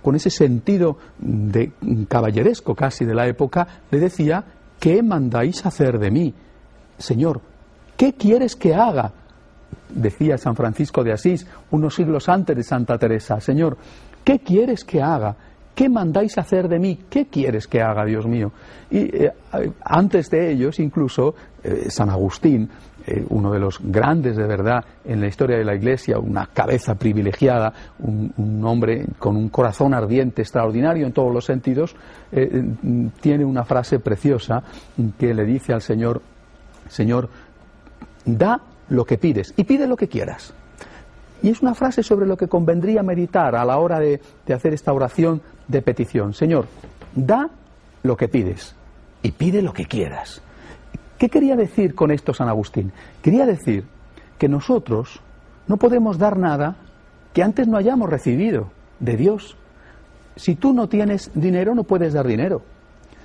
con 0.01 0.15
ese 0.15 0.31
sentido 0.31 0.97
de 1.19 1.71
caballeresco 2.07 2.73
casi 2.73 3.05
de 3.05 3.13
la 3.13 3.27
época, 3.27 3.67
le 3.91 3.99
decía, 3.99 4.43
¿qué 4.79 5.03
mandáis 5.03 5.65
hacer 5.65 5.99
de 5.99 6.09
mí? 6.09 6.33
Señor, 6.97 7.41
¿qué 7.97 8.13
quieres 8.13 8.55
que 8.55 8.73
haga? 8.73 9.11
decía 9.93 10.37
San 10.37 10.55
Francisco 10.55 11.03
de 11.03 11.13
Asís 11.13 11.45
unos 11.71 11.95
siglos 11.95 12.29
antes 12.29 12.55
de 12.55 12.63
Santa 12.63 12.97
Teresa, 12.97 13.39
Señor, 13.39 13.77
¿qué 14.23 14.39
quieres 14.39 14.83
que 14.83 15.01
haga? 15.01 15.35
¿Qué 15.75 15.89
mandáis 15.89 16.37
hacer 16.37 16.67
de 16.67 16.77
mí? 16.77 16.99
¿Qué 17.09 17.25
quieres 17.25 17.67
que 17.67 17.81
haga, 17.81 18.05
Dios 18.05 18.27
mío? 18.27 18.51
Y 18.91 19.05
eh, 19.05 19.33
antes 19.83 20.29
de 20.29 20.51
ellos, 20.51 20.79
incluso, 20.79 21.33
eh, 21.63 21.89
San 21.89 22.11
Agustín, 22.11 22.69
eh, 23.07 23.25
uno 23.29 23.51
de 23.51 23.59
los 23.59 23.79
grandes 23.81 24.37
de 24.37 24.45
verdad 24.45 24.85
en 25.03 25.19
la 25.19 25.25
historia 25.25 25.57
de 25.57 25.65
la 25.65 25.73
Iglesia, 25.73 26.19
una 26.19 26.45
cabeza 26.45 26.93
privilegiada, 26.93 27.73
un, 27.97 28.63
hombre 28.63 29.07
con 29.17 29.35
un 29.35 29.49
corazón 29.49 29.95
ardiente, 29.95 30.43
extraordinario 30.43 31.07
en 31.07 31.11
todos 31.11 31.33
los 31.33 31.43
sentidos, 31.43 31.95
tiene 33.19 33.43
una 33.43 33.63
frase 33.65 33.99
preciosa 33.99 34.63
que 35.17 35.33
le 35.33 35.43
dice 35.43 35.73
al 35.73 35.81
Señor, 35.81 36.21
Señor, 36.89 37.29
da 38.25 38.61
lo 38.89 39.05
que 39.05 39.17
pides 39.17 39.53
y 39.57 39.63
pide 39.63 39.87
lo 39.87 39.97
que 39.97 40.07
quieras. 40.07 40.53
Y 41.41 41.49
es 41.49 41.61
una 41.61 41.75
frase 41.75 42.03
sobre 42.03 42.25
lo 42.25 42.37
que 42.37 42.47
convendría 42.47 43.03
meditar 43.03 43.55
a 43.55 43.65
la 43.65 43.77
hora 43.77 43.99
de, 43.99 44.21
hacer 44.53 44.73
esta 44.73 44.93
oración 44.93 45.41
de 45.67 45.81
petición. 45.81 46.33
Señor, 46.33 46.67
da 47.13 47.49
lo 48.01 48.15
que 48.15 48.29
pides 48.29 48.75
y 49.21 49.31
pide 49.31 49.61
lo 49.61 49.73
que 49.73 49.85
quieras. 49.85 50.41
¿Qué 51.17 51.29
quería 51.29 51.55
decir 51.55 51.95
con 51.95 52.11
esto 52.11 52.33
San 52.33 52.47
Agustín? 52.47 52.93
Quería 53.21 53.45
decir 53.45 53.85
que 54.37 54.47
nosotros 54.47 55.19
no 55.67 55.77
podemos 55.77 56.17
dar 56.17 56.37
nada 56.37 56.77
que 57.33 57.43
antes 57.43 57.67
no 57.67 57.77
hayamos 57.77 58.09
recibido 58.09 58.71
de 58.99 59.17
Dios. 59.17 59.57
Si 60.35 60.55
tú 60.55 60.73
no 60.73 60.87
tienes 60.87 61.29
dinero, 61.33 61.75
no 61.75 61.83
puedes 61.83 62.13
dar 62.13 62.25
dinero. 62.25 62.61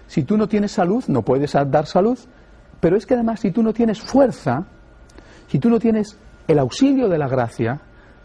Si 0.09 0.25
tú 0.25 0.37
no 0.37 0.49
tienes 0.49 0.73
salud, 0.73 1.05
no 1.07 1.23
puedes 1.23 1.53
dar 1.53 1.87
salud. 1.87 2.19
Pero 2.81 2.97
es 2.97 3.07
que 3.07 3.15
además, 3.15 3.41
si 3.41 3.51
tú 3.51 3.63
no 3.63 3.73
tienes 3.73 4.01
fuerza, 4.01 4.65
si 5.49 5.59
tú 5.59 5.69
no 5.69 5.79
tienes 5.79 6.17
el 6.47 6.59
auxilio 6.59 7.09
de 7.09 7.19
la 7.19 7.29
gracia, 7.29 7.81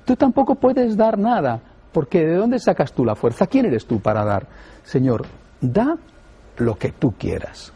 tú 0.05 0.15
tampoco 0.15 0.55
puedes 0.55 0.95
dar 0.95 1.17
nada, 1.17 1.61
porque 1.91 2.25
¿de 2.25 2.35
dónde 2.35 2.59
sacas 2.59 2.93
tú 2.93 3.03
la 3.05 3.15
fuerza? 3.15 3.47
¿Quién 3.47 3.65
eres 3.65 3.85
tú 3.85 3.99
para 3.99 4.23
dar? 4.23 4.47
Señor, 4.83 5.25
da 5.61 5.97
lo 6.57 6.75
que 6.77 6.91
tú 6.91 7.13
quieras. 7.17 7.73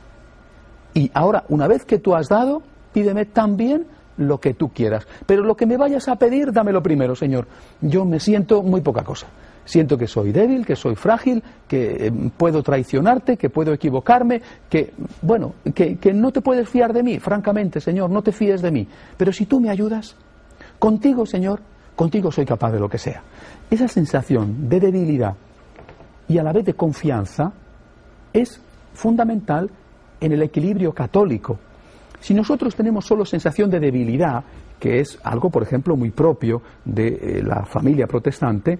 Y 0.93 1.11
ahora, 1.13 1.43
una 1.49 1.67
vez 1.67 1.85
que 1.85 1.99
tú 1.99 2.15
has 2.15 2.27
dado, 2.27 2.61
pídeme 2.93 3.25
también 3.25 3.87
lo 4.17 4.39
que 4.39 4.53
tú 4.53 4.69
quieras. 4.69 5.07
Pero 5.25 5.43
lo 5.43 5.55
que 5.55 5.65
me 5.65 5.77
vayas 5.77 6.07
a 6.07 6.15
pedir, 6.15 6.51
dámelo 6.51 6.81
primero, 6.81 7.15
Señor. 7.15 7.47
Yo 7.81 8.05
me 8.05 8.19
siento 8.19 8.63
muy 8.63 8.81
poca 8.81 9.03
cosa 9.03 9.27
siento 9.67 9.97
que 9.97 10.07
soy 10.07 10.31
débil, 10.31 10.65
que 10.65 10.75
soy 10.75 10.95
frágil, 10.95 11.43
que 11.67 12.07
eh, 12.07 12.11
puedo 12.35 12.63
traicionarte, 12.63 13.37
que 13.37 13.49
puedo 13.49 13.73
equivocarme, 13.73 14.41
que, 14.69 14.93
bueno, 15.21 15.53
que, 15.75 15.97
no 16.13 16.31
te 16.31 16.41
puedes 16.41 16.67
fiar 16.69 16.93
de 16.93 17.03
mí, 17.03 17.19
francamente, 17.19 17.81
Señor, 17.81 18.09
no 18.09 18.23
te 18.23 18.31
fíes 18.31 18.61
de 18.61 18.71
mí. 18.71 18.87
Pero 19.17 19.31
si 19.31 19.45
tú 19.45 19.59
me 19.59 19.69
ayudas, 19.69 20.15
contigo, 20.79 21.25
Señor, 21.25 21.59
contigo 21.95 22.31
soy 22.31 22.45
capaz 22.45 22.71
de 22.71 22.79
lo 22.79 22.89
que 22.89 22.97
sea. 22.97 23.21
Esa 23.69 23.87
sensación 23.87 24.69
de 24.69 24.79
debilidad 24.79 25.35
y 26.29 26.37
a 26.37 26.43
la 26.43 26.53
vez 26.53 26.65
de 26.65 26.73
confianza 26.73 27.51
es 28.31 28.61
fundamental 28.93 29.69
en 30.21 30.31
el 30.31 30.41
equilibrio 30.41 30.93
católico. 30.93 31.59
Si 32.21 32.33
nosotros 32.33 32.73
tenemos 32.73 33.05
solo 33.05 33.25
sensación 33.25 33.69
de 33.69 33.79
debilidad, 33.79 34.43
que 34.79 34.99
es 34.99 35.19
algo, 35.23 35.49
por 35.49 35.63
ejemplo, 35.63 35.95
muy 35.95 36.11
propio 36.11 36.61
de 36.85 37.07
eh, 37.07 37.43
la 37.43 37.65
familia 37.65 38.07
protestante, 38.07 38.79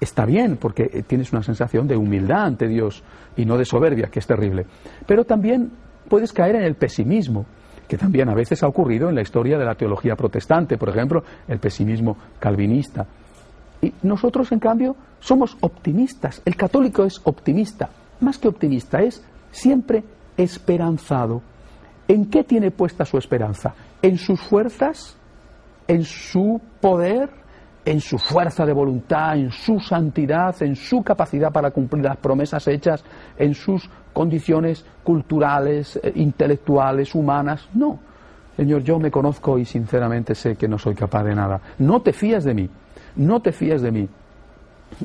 está 0.00 0.24
bien 0.24 0.56
porque 0.56 1.04
tienes 1.06 1.32
una 1.32 1.42
sensación 1.42 1.86
de 1.86 1.96
humildad 1.96 2.44
ante 2.44 2.68
Dios 2.68 3.02
y 3.36 3.44
no 3.44 3.56
de 3.56 3.64
soberbia, 3.64 4.08
que 4.08 4.18
es 4.18 4.26
terrible. 4.26 4.66
Pero 5.06 5.24
también 5.24 5.70
puedes 6.08 6.32
caer 6.32 6.56
en 6.56 6.62
el 6.62 6.74
pesimismo, 6.74 7.46
que 7.86 7.96
también 7.96 8.28
a 8.28 8.34
veces 8.34 8.62
ha 8.62 8.68
ocurrido 8.68 9.08
en 9.08 9.14
la 9.14 9.22
historia 9.22 9.58
de 9.58 9.64
la 9.64 9.74
teología 9.74 10.14
protestante, 10.16 10.76
por 10.76 10.90
ejemplo, 10.90 11.22
el 11.46 11.58
pesimismo 11.58 12.16
calvinista. 12.38 13.06
Y 13.80 13.92
nosotros, 14.02 14.50
en 14.52 14.58
cambio, 14.58 14.96
somos 15.20 15.56
optimistas. 15.60 16.42
El 16.44 16.56
católico 16.56 17.04
es 17.04 17.20
optimista. 17.24 17.88
Más 18.20 18.38
que 18.38 18.48
optimista, 18.48 19.00
es 19.00 19.22
siempre 19.50 20.02
esperanzado. 20.36 21.42
¿En 22.08 22.26
qué 22.26 22.42
tiene 22.42 22.70
puesta 22.70 23.04
su 23.04 23.18
esperanza? 23.18 23.74
¿En 24.02 24.18
sus 24.18 24.40
fuerzas? 24.40 25.16
¿En 25.86 26.04
su 26.04 26.60
poder? 26.80 27.30
¿En 27.88 28.00
su 28.00 28.18
fuerza 28.18 28.66
de 28.66 28.72
voluntad? 28.72 29.36
¿En 29.36 29.50
su 29.50 29.80
santidad? 29.80 30.54
¿En 30.62 30.76
su 30.76 31.02
capacidad 31.02 31.50
para 31.50 31.70
cumplir 31.70 32.04
las 32.04 32.18
promesas 32.18 32.68
hechas? 32.68 33.02
¿En 33.38 33.54
sus 33.54 33.88
condiciones 34.12 34.84
culturales, 35.02 35.98
eh, 36.02 36.12
intelectuales, 36.16 37.14
humanas? 37.14 37.68
No. 37.72 37.98
Señor, 38.56 38.82
yo 38.82 38.98
me 38.98 39.10
conozco 39.10 39.58
y 39.58 39.64
sinceramente 39.64 40.34
sé 40.34 40.56
que 40.56 40.68
no 40.68 40.78
soy 40.78 40.94
capaz 40.94 41.24
de 41.24 41.34
nada. 41.34 41.60
No 41.78 42.02
te 42.02 42.12
fías 42.12 42.44
de 42.44 42.54
mí 42.54 42.68
no 43.18 43.40
te 43.40 43.52
fíes 43.52 43.82
de 43.82 43.90
mí. 43.90 44.08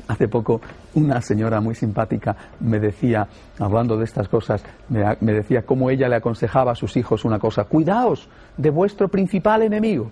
Hace 0.08 0.28
poco 0.28 0.62
una 0.94 1.20
señora 1.20 1.60
muy 1.60 1.74
simpática 1.74 2.34
me 2.60 2.80
decía, 2.80 3.28
hablando 3.58 3.98
de 3.98 4.04
estas 4.04 4.28
cosas, 4.28 4.64
me, 4.88 5.32
decía 5.34 5.62
cómo 5.62 5.90
ella 5.90 6.08
le 6.08 6.16
aconsejaba 6.16 6.72
a 6.72 6.74
sus 6.74 6.96
hijos 6.96 7.24
una 7.24 7.38
cosa, 7.38 7.64
cuidaos 7.64 8.28
de 8.56 8.70
vuestro 8.70 9.08
principal 9.08 9.62
enemigo. 9.62 10.10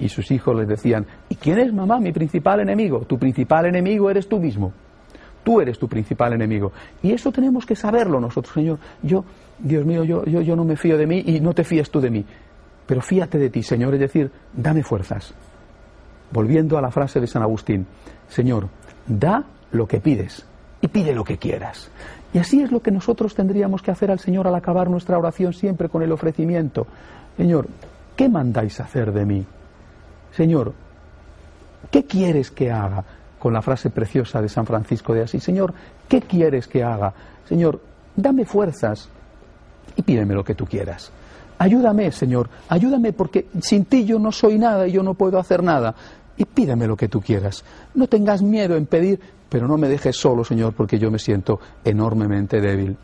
Y 0.00 0.08
sus 0.08 0.30
hijos 0.30 0.56
les 0.56 0.66
decían, 0.66 1.06
¿y 1.28 1.34
quién 1.36 1.58
es 1.58 1.72
mamá 1.72 2.00
mi 2.00 2.12
principal 2.12 2.60
enemigo? 2.60 3.00
Tu 3.00 3.18
principal 3.18 3.66
enemigo 3.66 4.10
eres 4.10 4.28
tú 4.28 4.38
mismo. 4.40 4.72
Tú 5.44 5.60
eres 5.60 5.78
tu 5.78 5.88
principal 5.88 6.32
enemigo. 6.32 6.72
Y 7.02 7.12
eso 7.12 7.30
tenemos 7.30 7.64
que 7.64 7.76
saberlo 7.76 8.18
nosotros, 8.18 8.54
Señor. 8.54 8.78
Yo, 9.02 9.24
Dios 9.58 9.84
mío, 9.84 10.04
yo, 10.04 10.24
yo, 10.24 10.40
yo 10.40 10.56
no 10.56 10.64
me 10.64 10.76
fío 10.76 10.96
de 10.96 11.06
mí 11.06 11.22
y 11.26 11.40
no 11.40 11.54
te 11.54 11.64
fías 11.64 11.90
tú 11.90 12.00
de 12.00 12.10
mí. 12.10 12.24
Pero 12.86 13.00
fíate 13.00 13.38
de 13.38 13.50
ti, 13.50 13.62
Señor, 13.62 13.94
es 13.94 14.00
decir, 14.00 14.30
dame 14.52 14.82
fuerzas, 14.82 15.32
volviendo 16.32 16.76
a 16.76 16.82
la 16.82 16.90
frase 16.90 17.20
de 17.20 17.26
San 17.26 17.42
Agustín, 17.42 17.86
Señor, 18.28 18.68
da 19.06 19.44
lo 19.72 19.86
que 19.86 20.00
pides 20.00 20.44
y 20.80 20.88
pide 20.88 21.14
lo 21.14 21.24
que 21.24 21.38
quieras. 21.38 21.90
Y 22.32 22.38
así 22.38 22.62
es 22.62 22.72
lo 22.72 22.80
que 22.80 22.90
nosotros 22.90 23.34
tendríamos 23.34 23.82
que 23.82 23.90
hacer 23.90 24.10
al 24.10 24.18
Señor 24.18 24.46
al 24.46 24.54
acabar 24.54 24.88
nuestra 24.88 25.18
oración 25.18 25.52
siempre 25.52 25.88
con 25.88 26.02
el 26.02 26.12
ofrecimiento. 26.12 26.86
Señor, 27.36 27.68
¿qué 28.16 28.28
mandáis 28.28 28.80
hacer 28.80 29.12
de 29.12 29.24
mí? 29.24 29.46
Señor, 30.36 30.72
¿qué 31.90 32.04
quieres 32.04 32.50
que 32.50 32.70
haga? 32.70 33.04
Con 33.38 33.52
la 33.52 33.62
frase 33.62 33.90
preciosa 33.90 34.40
de 34.42 34.48
San 34.48 34.66
Francisco 34.66 35.14
de 35.14 35.22
Asís, 35.22 35.42
Señor, 35.42 35.72
¿qué 36.08 36.20
quieres 36.20 36.66
que 36.66 36.82
haga? 36.82 37.12
Señor, 37.48 37.80
dame 38.14 38.44
fuerzas 38.44 39.08
y 39.96 40.02
pídeme 40.02 40.34
lo 40.34 40.44
que 40.44 40.54
tú 40.54 40.66
quieras. 40.66 41.10
Ayúdame, 41.58 42.10
Señor, 42.12 42.48
ayúdame 42.68 43.12
porque 43.12 43.46
sin 43.60 43.84
ti 43.84 44.04
yo 44.04 44.18
no 44.18 44.32
soy 44.32 44.58
nada 44.58 44.86
y 44.86 44.92
yo 44.92 45.02
no 45.02 45.14
puedo 45.14 45.38
hacer 45.38 45.62
nada 45.62 45.94
y 46.36 46.44
pídame 46.46 46.86
lo 46.86 46.96
que 46.96 47.08
tú 47.08 47.20
quieras. 47.20 47.64
No 47.94 48.06
tengas 48.06 48.42
miedo 48.42 48.76
en 48.76 48.86
pedir, 48.86 49.20
pero 49.48 49.68
no 49.68 49.76
me 49.76 49.88
dejes 49.88 50.16
solo, 50.16 50.42
Señor, 50.44 50.72
porque 50.72 50.98
yo 50.98 51.10
me 51.10 51.18
siento 51.18 51.60
enormemente 51.84 52.60
débil. 52.60 52.96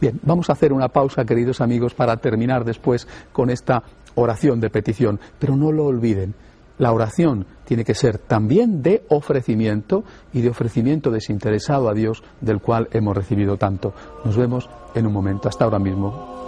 Bien, 0.00 0.18
vamos 0.22 0.48
a 0.48 0.54
hacer 0.54 0.72
una 0.72 0.88
pausa, 0.88 1.24
queridos 1.24 1.60
amigos, 1.60 1.94
para 1.94 2.16
terminar 2.16 2.64
después 2.64 3.06
con 3.32 3.50
esta 3.50 3.82
oración 4.14 4.60
de 4.60 4.70
petición, 4.70 5.20
pero 5.38 5.56
no 5.56 5.70
lo 5.70 5.84
olviden. 5.84 6.34
La 6.80 6.92
oración 6.92 7.44
tiene 7.66 7.84
que 7.84 7.94
ser 7.94 8.16
también 8.16 8.80
de 8.80 9.04
ofrecimiento 9.10 10.02
y 10.32 10.40
de 10.40 10.48
ofrecimiento 10.48 11.10
desinteresado 11.10 11.90
a 11.90 11.92
Dios, 11.92 12.22
del 12.40 12.62
cual 12.62 12.88
hemos 12.92 13.14
recibido 13.14 13.58
tanto. 13.58 13.92
Nos 14.24 14.34
vemos 14.38 14.70
en 14.94 15.06
un 15.06 15.12
momento. 15.12 15.50
Hasta 15.50 15.66
ahora 15.66 15.78
mismo. 15.78 16.39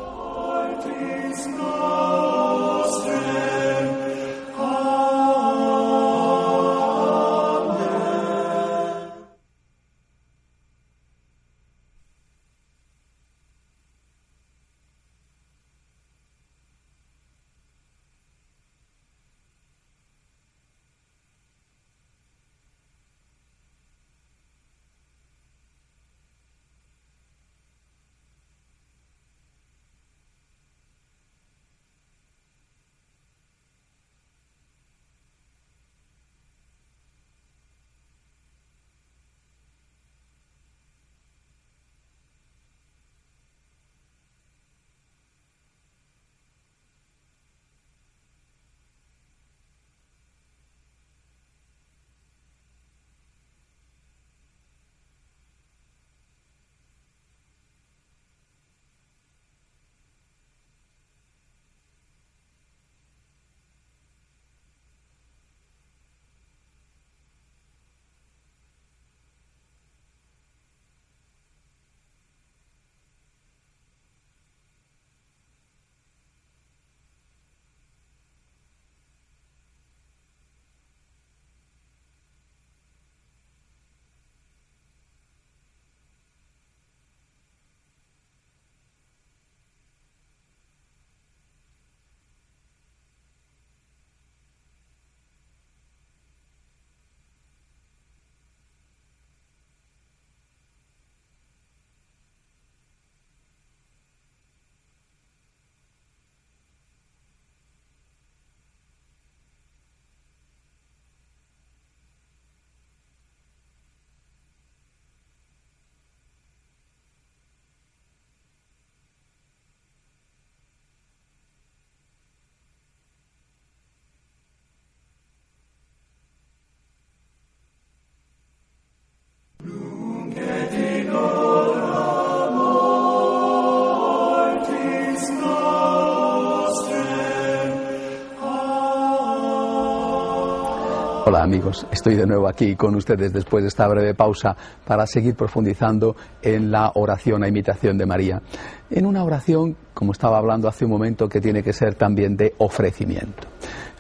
Hola 141.25 141.45
amigos, 141.45 141.87
estoy 141.93 142.17
de 142.17 142.27
nuevo 142.27 142.49
aquí 142.49 142.75
con 142.75 142.97
ustedes 142.97 143.33
después 143.33 143.63
de 143.63 143.69
esta 143.69 143.87
breve 143.87 144.13
pausa 144.13 144.57
para 144.85 145.07
seguir 145.07 145.37
profundizando 145.37 146.17
en 146.43 146.73
la 146.73 146.91
oración 146.97 147.45
a 147.45 147.49
imitación 147.49 147.97
de 147.97 148.07
María. 148.07 148.43
En 148.91 149.07
una 149.07 149.23
oración, 149.23 149.77
como 149.95 150.11
estaba 150.11 150.39
hablando 150.39 150.67
hace 150.67 150.85
un 150.85 150.91
momento, 150.91 151.29
que 151.29 151.41
tiene 151.41 151.63
que 151.63 151.73
ser 151.73 151.95
también 151.95 152.37
de 152.37 152.55
ofrecimiento. 152.59 153.47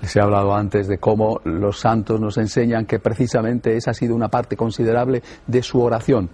Les 0.00 0.16
he 0.16 0.20
hablado 0.20 0.52
antes 0.52 0.88
de 0.88 0.98
cómo 0.98 1.40
los 1.44 1.78
santos 1.78 2.20
nos 2.20 2.38
enseñan 2.38 2.86
que 2.86 2.98
precisamente 2.98 3.76
esa 3.76 3.92
ha 3.92 3.94
sido 3.94 4.16
una 4.16 4.26
parte 4.26 4.56
considerable 4.56 5.22
de 5.46 5.62
su 5.62 5.80
oración. 5.80 6.28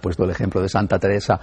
Puesto 0.00 0.24
el 0.24 0.30
ejemplo 0.30 0.60
de 0.60 0.68
Santa 0.68 0.98
Teresa 0.98 1.38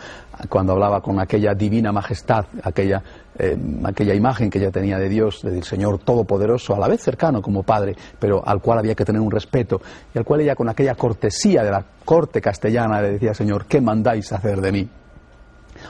cuando 0.47 0.73
hablaba 0.73 1.01
con 1.01 1.19
aquella 1.19 1.53
divina 1.53 1.91
majestad, 1.91 2.45
aquella, 2.63 3.01
eh, 3.37 3.57
aquella 3.83 4.13
imagen 4.13 4.49
que 4.49 4.59
ella 4.59 4.71
tenía 4.71 4.97
de 4.97 5.09
Dios, 5.09 5.41
del 5.41 5.63
Señor 5.63 5.99
Todopoderoso, 5.99 6.75
a 6.75 6.79
la 6.79 6.87
vez 6.87 7.01
cercano 7.01 7.41
como 7.41 7.63
Padre, 7.63 7.95
pero 8.19 8.45
al 8.45 8.61
cual 8.61 8.79
había 8.79 8.95
que 8.95 9.05
tener 9.05 9.21
un 9.21 9.31
respeto, 9.31 9.81
y 10.13 10.17
al 10.17 10.25
cual 10.25 10.41
ella 10.41 10.55
con 10.55 10.69
aquella 10.69 10.95
cortesía 10.95 11.63
de 11.63 11.71
la 11.71 11.85
corte 12.05 12.41
castellana 12.41 13.01
le 13.01 13.11
decía, 13.11 13.33
Señor, 13.33 13.65
¿qué 13.65 13.81
mandáis 13.81 14.31
hacer 14.31 14.61
de 14.61 14.71
mí? 14.71 14.89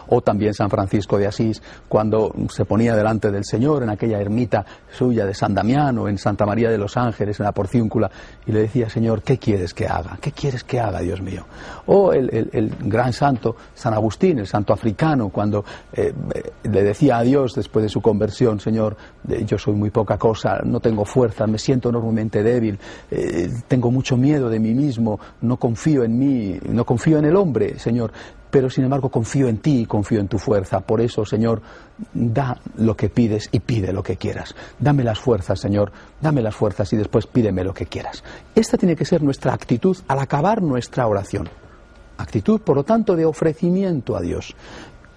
O 0.08 0.22
también 0.22 0.53
San 0.53 0.69
Francisco 0.69 1.17
de 1.17 1.27
Asís, 1.27 1.62
cuando 1.88 2.34
se 2.50 2.65
ponía 2.65 2.96
delante 2.96 3.31
del 3.31 3.46
Señor 3.46 3.84
en 3.84 3.89
aquella 3.89 4.19
ermita 4.19 4.65
suya 4.91 5.25
de 5.25 5.34
San 5.34 5.53
Damián 5.53 5.98
o 5.98 6.08
en 6.08 6.17
Santa 6.17 6.46
María 6.46 6.69
de 6.69 6.77
los 6.77 6.98
Ángeles, 6.98 7.39
en 7.39 7.46
la 7.46 7.51
Porciúncula, 7.51 8.10
y 8.46 8.51
le 8.51 8.62
decía, 8.62 8.89
Señor, 8.89 9.22
¿qué 9.22 9.38
quieres 9.38 9.74
que 9.74 9.88
haga? 9.88 10.17
¿Qué 10.22 10.31
quieres 10.31 10.63
que 10.63 10.79
haga, 10.79 11.00
Dios 11.00 11.22
mío? 11.22 11.46
O 11.88 12.13
el, 12.13 12.50
gran 12.84 13.13
santo 13.13 13.55
San 13.74 13.93
Agustín, 13.93 14.39
el 14.39 14.48
santo 14.48 14.74
africano, 14.74 15.29
cuando 15.29 15.63
eh, 15.93 16.13
le 16.63 16.84
decía 16.84 17.17
a 17.17 17.24
Dios 17.24 17.55
después 17.55 17.84
de 17.84 17.89
su 17.89 18.01
conversión, 18.01 18.60
Señor, 18.60 18.96
yo 19.46 19.58
soy 19.58 19.75
muy 19.75 19.89
poca 19.89 20.17
cosa, 20.17 20.60
no 20.63 20.79
tengo 20.79 21.05
fuerza, 21.05 21.48
me 21.48 21.58
siento 21.58 21.89
enormemente 21.89 22.43
débil, 22.43 22.79
eh, 23.12 23.50
tengo 23.67 23.91
mucho 23.91 24.17
miedo 24.17 24.50
de 24.50 24.60
mí 24.60 24.74
mismo, 24.74 25.19
no 25.41 25.58
confío 25.58 26.03
en 26.03 26.17
mí, 26.17 26.60
no 26.69 26.86
confío 26.86 27.17
en 27.19 27.25
el 27.25 27.36
hombre, 27.36 27.79
Señor, 27.79 28.12
pero 28.50 28.70
sin 28.70 28.84
embargo 28.84 29.10
confío 29.10 29.48
en 29.48 29.58
ti 29.58 29.82
y 29.82 29.86
confío 29.86 30.20
en 30.20 30.27
tu 30.27 30.39
fuerza. 30.39 30.79
Por 30.79 31.01
eso, 31.01 31.25
Señor, 31.25 31.62
da 32.13 32.58
lo 32.77 32.96
que 32.96 33.10
pides 33.10 33.50
y 33.51 33.60
pide 33.60 33.94
lo 33.94 34.03
que 34.03 34.18
quieras. 34.18 34.56
Dame 34.79 35.03
las 35.03 35.20
fuerzas, 35.20 35.60
Señor, 35.60 35.91
dame 36.22 36.41
las 36.41 36.56
fuerzas 36.56 36.91
y 36.94 36.98
después 36.98 37.27
pídeme 37.27 37.63
lo 37.63 37.74
que 37.74 37.86
quieras. 37.86 38.24
Esta 38.56 38.77
tiene 38.77 38.96
que 38.96 39.06
ser 39.06 39.22
nuestra 39.22 39.53
actitud 39.53 39.98
al 40.08 40.20
acabar 40.20 40.62
nuestra 40.62 41.08
oración. 41.08 41.50
Actitud, 42.18 42.62
por 42.62 42.75
lo 42.75 42.84
tanto, 42.84 43.15
de 43.15 43.25
ofrecimiento 43.25 44.18
a 44.18 44.22
Dios. 44.22 44.56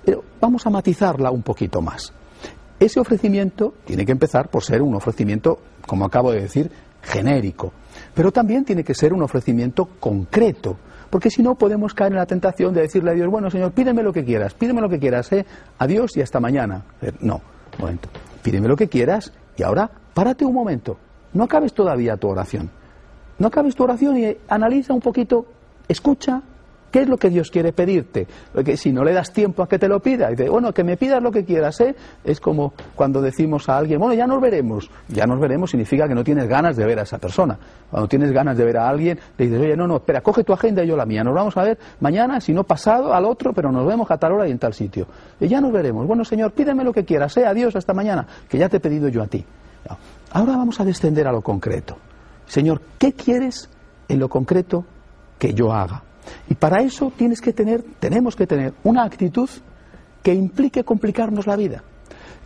Pero 0.04 0.22
vamos 0.40 0.66
a 0.66 0.70
matizarla 0.70 1.30
un 1.30 1.42
poquito 1.42 1.80
más. 1.80 2.12
Ese 2.78 3.00
ofrecimiento 3.00 3.74
tiene 3.84 4.04
que 4.04 4.12
empezar 4.12 4.48
por 4.48 4.64
ser 4.64 4.82
un 4.82 4.94
ofrecimiento, 4.94 5.58
como 5.86 6.04
acabo 6.04 6.32
de 6.32 6.42
decir, 6.42 6.70
genérico. 7.02 7.72
Pero 8.14 8.32
también 8.32 8.64
tiene 8.64 8.84
que 8.84 8.94
ser 8.94 9.12
un 9.12 9.22
ofrecimiento 9.22 9.86
concreto 10.00 10.76
porque 11.12 11.28
si 11.28 11.42
no 11.42 11.56
podemos 11.56 11.92
caer 11.92 12.12
en 12.12 12.16
la 12.16 12.24
tentación 12.24 12.72
de 12.72 12.80
decirle 12.80 13.10
a 13.10 13.12
Dios, 13.12 13.28
bueno 13.28 13.50
Señor, 13.50 13.72
pídeme 13.72 14.02
lo 14.02 14.14
que 14.14 14.24
quieras, 14.24 14.54
pídeme 14.54 14.80
lo 14.80 14.88
que 14.88 14.98
quieras, 14.98 15.30
¿eh? 15.32 15.44
adiós 15.78 16.16
y 16.16 16.22
hasta 16.22 16.40
mañana. 16.40 16.86
Eh, 17.02 17.12
no, 17.20 17.34
un 17.74 17.80
momento, 17.80 18.08
pídeme 18.42 18.66
lo 18.66 18.76
que 18.76 18.88
quieras 18.88 19.30
y 19.58 19.62
ahora 19.62 19.90
párate 20.14 20.46
un 20.46 20.54
momento, 20.54 20.96
no 21.34 21.44
acabes 21.44 21.74
todavía 21.74 22.16
tu 22.16 22.28
oración. 22.28 22.70
No 23.38 23.48
acabes 23.48 23.74
tu 23.74 23.82
oración 23.84 24.16
y 24.16 24.38
analiza 24.48 24.94
un 24.94 25.00
poquito, 25.00 25.44
escucha, 25.86 26.40
¿Qué 26.92 27.00
es 27.00 27.08
lo 27.08 27.16
que 27.16 27.30
Dios 27.30 27.50
quiere 27.50 27.72
pedirte? 27.72 28.26
Porque 28.52 28.76
si 28.76 28.92
no 28.92 29.02
le 29.02 29.14
das 29.14 29.32
tiempo 29.32 29.62
a 29.62 29.68
que 29.68 29.78
te 29.78 29.88
lo 29.88 30.00
pida, 30.00 30.28
dice, 30.28 30.50
bueno, 30.50 30.74
que 30.74 30.84
me 30.84 30.98
pidas 30.98 31.22
lo 31.22 31.32
que 31.32 31.42
quieras, 31.42 31.80
¿eh? 31.80 31.96
Es 32.22 32.38
como 32.38 32.74
cuando 32.94 33.22
decimos 33.22 33.70
a 33.70 33.78
alguien, 33.78 33.98
bueno, 33.98 34.12
ya 34.12 34.26
nos 34.26 34.42
veremos. 34.42 34.90
Ya 35.08 35.26
nos 35.26 35.40
veremos 35.40 35.70
significa 35.70 36.06
que 36.06 36.14
no 36.14 36.22
tienes 36.22 36.46
ganas 36.46 36.76
de 36.76 36.84
ver 36.84 36.98
a 36.98 37.02
esa 37.02 37.16
persona. 37.16 37.58
Cuando 37.90 38.08
tienes 38.08 38.30
ganas 38.30 38.58
de 38.58 38.64
ver 38.66 38.76
a 38.76 38.90
alguien, 38.90 39.18
le 39.38 39.46
dices, 39.46 39.58
oye, 39.58 39.74
no, 39.74 39.86
no, 39.86 39.96
espera, 39.96 40.20
coge 40.20 40.44
tu 40.44 40.52
agenda 40.52 40.84
y 40.84 40.86
yo 40.86 40.94
la 40.94 41.06
mía. 41.06 41.24
Nos 41.24 41.34
vamos 41.34 41.56
a 41.56 41.62
ver 41.62 41.78
mañana, 42.00 42.42
si 42.42 42.52
no 42.52 42.64
pasado, 42.64 43.14
al 43.14 43.24
otro, 43.24 43.54
pero 43.54 43.72
nos 43.72 43.86
vemos 43.86 44.10
a 44.10 44.18
tal 44.18 44.32
hora 44.32 44.46
y 44.46 44.50
en 44.50 44.58
tal 44.58 44.74
sitio. 44.74 45.06
Y 45.40 45.48
ya 45.48 45.62
nos 45.62 45.72
veremos. 45.72 46.06
Bueno, 46.06 46.26
Señor, 46.26 46.52
pídeme 46.52 46.84
lo 46.84 46.92
que 46.92 47.06
quieras, 47.06 47.34
¿eh? 47.38 47.46
Adiós, 47.46 47.74
hasta 47.74 47.94
mañana, 47.94 48.26
que 48.50 48.58
ya 48.58 48.68
te 48.68 48.76
he 48.76 48.80
pedido 48.80 49.08
yo 49.08 49.22
a 49.22 49.26
ti. 49.26 49.42
Ahora 50.30 50.58
vamos 50.58 50.78
a 50.78 50.84
descender 50.84 51.26
a 51.26 51.32
lo 51.32 51.40
concreto. 51.40 51.96
Señor, 52.44 52.82
¿qué 52.98 53.14
quieres 53.14 53.70
en 54.08 54.18
lo 54.18 54.28
concreto 54.28 54.84
que 55.38 55.54
yo 55.54 55.72
haga? 55.72 56.02
Y 56.48 56.54
para 56.54 56.82
eso 56.82 57.12
tienes 57.16 57.40
que 57.40 57.52
tener, 57.52 57.82
tenemos 57.98 58.36
que 58.36 58.46
tener 58.46 58.74
una 58.84 59.04
actitud 59.04 59.48
que 60.22 60.34
implique 60.34 60.84
complicarnos 60.84 61.46
la 61.46 61.56
vida. 61.56 61.82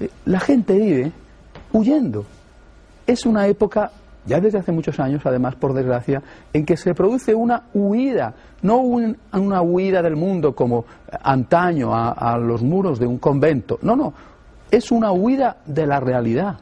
Eh, 0.01 0.11
la 0.25 0.41
gente 0.41 0.75
vive 0.75 1.13
huyendo. 1.73 2.25
Es 3.07 3.27
una 3.27 3.47
época, 3.47 3.93
ya 4.25 4.41
desde 4.41 4.59
hace 4.59 4.73
muchos 4.73 4.99
años, 4.99 5.23
además, 5.25 5.55
por 5.55 5.75
desgracia, 5.75 6.23
en 6.53 6.65
que 6.65 6.77
se 6.77 6.95
produce 6.95 7.35
una 7.35 7.65
huida, 7.75 8.35
no 8.63 8.79
una 8.79 9.63
huida 9.63 10.03
del 10.03 10.17
mundo 10.17 10.55
como 10.55 10.85
antaño 11.23 11.95
a 11.95 12.37
los 12.39 12.63
muros 12.63 12.99
de 12.99 13.07
un 13.07 13.19
convento, 13.19 13.79
no, 13.83 13.95
no, 13.95 14.13
es 14.71 14.91
una 14.91 15.13
huida 15.13 15.59
de 15.67 15.87
la 15.87 16.01
realidad, 16.01 16.57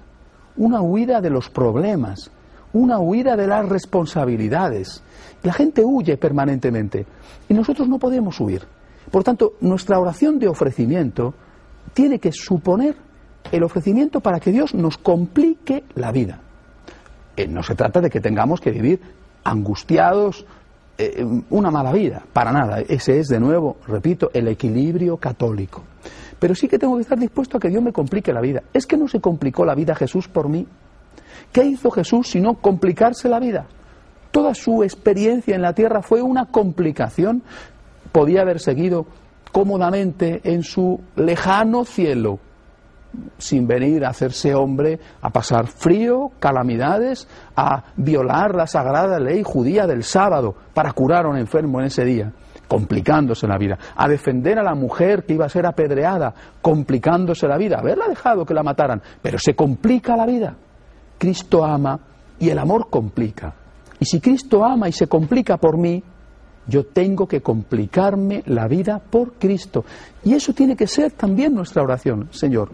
una 0.57 0.83
huida 0.83 1.21
de 1.21 1.31
los 1.31 1.49
problemas, 1.49 2.31
una 2.73 2.99
huida 2.99 3.37
de 3.37 3.47
las 3.47 3.69
responsabilidades. 3.69 5.03
La 5.45 5.53
gente 5.53 5.85
huye 5.85 6.17
permanentemente 6.17 7.07
y 7.49 7.55
nosotros 7.55 7.87
no 7.89 7.99
podemos 7.99 8.41
huir. 8.41 8.63
Por 9.11 9.23
tanto, 9.23 9.53
nuestra 9.61 10.01
oración 10.01 10.39
de 10.39 10.49
ofrecimiento 10.49 11.35
tiene 11.93 12.19
que 12.19 12.33
suponer 12.33 12.97
el 13.53 13.63
ofrecimiento 13.63 14.21
para 14.21 14.41
que 14.41 14.51
Dios 14.51 14.75
nos 14.75 14.97
complique 14.97 15.85
la 15.95 16.11
vida. 16.11 16.41
Eh, 17.37 17.47
no 17.47 17.63
se 17.63 17.75
trata 17.75 18.01
de 18.01 18.09
que 18.09 18.21
tengamos 18.21 18.61
que 18.61 18.71
vivir 18.71 19.01
angustiados, 19.45 20.47
eh, 20.97 21.25
una 21.51 21.71
mala 21.71 21.93
vida, 21.93 22.25
para 22.33 22.51
nada. 22.51 22.81
Ese 22.81 23.19
es, 23.19 23.29
de 23.29 23.39
nuevo, 23.39 23.77
repito, 23.87 24.31
el 24.33 24.49
equilibrio 24.49 25.19
católico. 25.19 25.83
Pero 26.39 26.55
sí 26.55 26.69
que 26.69 26.79
tengo 26.79 26.97
que 26.97 27.03
estar 27.03 27.19
dispuesto 27.19 27.59
a 27.59 27.61
que 27.61 27.69
Dios 27.69 27.83
me 27.83 27.93
complique 27.93 28.33
la 28.33 28.41
vida. 28.41 28.63
¿Es 28.73 28.87
que 28.87 28.97
no 28.97 29.09
se 29.09 29.21
complicó 29.21 29.67
la 29.67 29.75
vida 29.75 29.95
Jesús 29.95 30.27
por 30.27 30.49
mí? 30.49 30.67
¿Qué 31.53 31.65
hizo 31.65 31.91
Jesús 31.91 32.31
sino 32.31 32.55
complicarse 32.55 33.29
la 33.29 33.39
vida? 33.39 33.67
Toda 34.35 34.53
su 34.53 34.83
experiencia 34.83 35.55
en 35.55 35.62
la 35.62 35.75
tierra 35.75 36.03
fue 36.03 36.20
una 36.20 36.47
complicación. 36.47 37.44
Podía 38.11 38.40
haber 38.40 38.59
seguido 38.59 39.07
cómodamente 39.53 40.40
en 40.42 40.64
su 40.64 41.01
lejano 41.14 41.85
cielo, 41.85 42.40
sin 43.38 43.68
venir 43.68 44.05
a 44.05 44.09
hacerse 44.09 44.53
hombre, 44.53 44.99
a 45.23 45.31
pasar 45.31 45.68
frío, 45.68 46.33
calamidades, 46.40 47.29
a 47.55 47.85
violar 47.97 48.57
la 48.57 48.66
sagrada 48.66 49.20
ley 49.20 49.44
judía 49.44 49.87
del 49.87 50.03
sábado 50.03 50.57
para 50.75 50.90
curar 50.90 51.27
a 51.27 51.29
un 51.29 51.37
enfermo 51.37 51.79
en 51.79 51.87
ese 51.87 52.05
día, 52.05 52.33
complicándose 52.66 53.47
la 53.47 53.57
vida, 53.57 53.79
a 53.94 54.09
defender 54.09 54.59
a 54.59 54.64
la 54.64 54.75
mujer 54.75 55.25
que 55.27 55.35
iba 55.35 55.47
a 55.47 55.49
ser 55.49 55.64
apedreada, 55.64 56.35
complicándose 56.61 57.47
la 57.47 57.57
vida, 57.57 57.79
haberla 57.79 58.09
dejado 58.09 58.44
que 58.44 58.53
la 58.53 58.64
mataran, 58.64 59.01
pero 59.23 59.38
se 59.38 59.55
complica 59.55 60.16
la 60.16 60.27
vida. 60.27 60.57
Cristo 61.18 61.64
ama 61.64 62.01
y 62.40 62.49
el 62.49 62.59
amor 62.59 62.90
complica. 62.90 63.55
Y 64.01 64.05
si 64.07 64.21
Cristo 64.21 64.65
ama 64.65 64.89
y 64.89 64.93
se 64.93 65.07
complica 65.07 65.57
por 65.57 65.77
mí, 65.77 66.03
yo 66.67 66.87
tengo 66.87 67.27
que 67.27 67.43
complicarme 67.43 68.43
la 68.47 68.67
vida 68.69 68.99
por 68.99 69.35
Cristo. 69.35 69.85
Y 70.25 70.35
eso 70.35 70.53
tiene 70.53 70.77
que 70.77 70.87
ser 70.87 71.13
también 71.13 71.55
nuestra 71.55 71.83
oración. 71.83 72.29
Señor, 72.33 72.71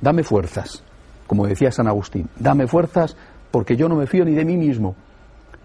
dame 0.00 0.22
fuerzas, 0.22 0.82
como 1.26 1.46
decía 1.46 1.72
San 1.72 1.88
Agustín, 1.88 2.28
dame 2.38 2.66
fuerzas 2.66 3.16
porque 3.50 3.76
yo 3.76 3.88
no 3.88 3.96
me 3.96 4.06
fío 4.06 4.24
ni 4.24 4.34
de 4.34 4.44
mí 4.44 4.56
mismo. 4.56 4.94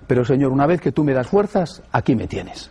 Pero 0.07 0.25
Señor, 0.25 0.51
una 0.51 0.67
vez 0.67 0.81
que 0.81 0.91
tú 0.91 1.03
me 1.03 1.13
das 1.13 1.27
fuerzas, 1.27 1.81
aquí 1.91 2.15
me 2.15 2.27
tienes. 2.27 2.69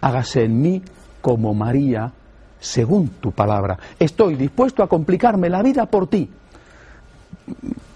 Hágase 0.00 0.44
en 0.44 0.60
mí 0.60 0.82
como 1.20 1.54
María, 1.54 2.12
según 2.60 3.08
tu 3.08 3.32
palabra. 3.32 3.78
Estoy 3.98 4.34
dispuesto 4.34 4.82
a 4.82 4.88
complicarme 4.88 5.48
la 5.48 5.62
vida 5.62 5.86
por 5.86 6.08
ti. 6.08 6.30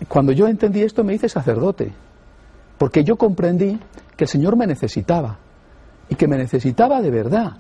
Cuando 0.09 0.33
yo 0.33 0.47
entendí 0.47 0.83
esto 0.83 1.05
me 1.05 1.15
hice 1.15 1.29
sacerdote 1.29 1.93
porque 2.79 3.05
yo 3.05 3.17
comprendí 3.17 3.79
que 4.17 4.25
el 4.25 4.29
Señor 4.29 4.57
me 4.57 4.67
necesitaba 4.67 5.39
y 6.09 6.15
que 6.15 6.27
me 6.27 6.39
necesitaba 6.39 7.03
de 7.03 7.11
verdad, 7.11 7.53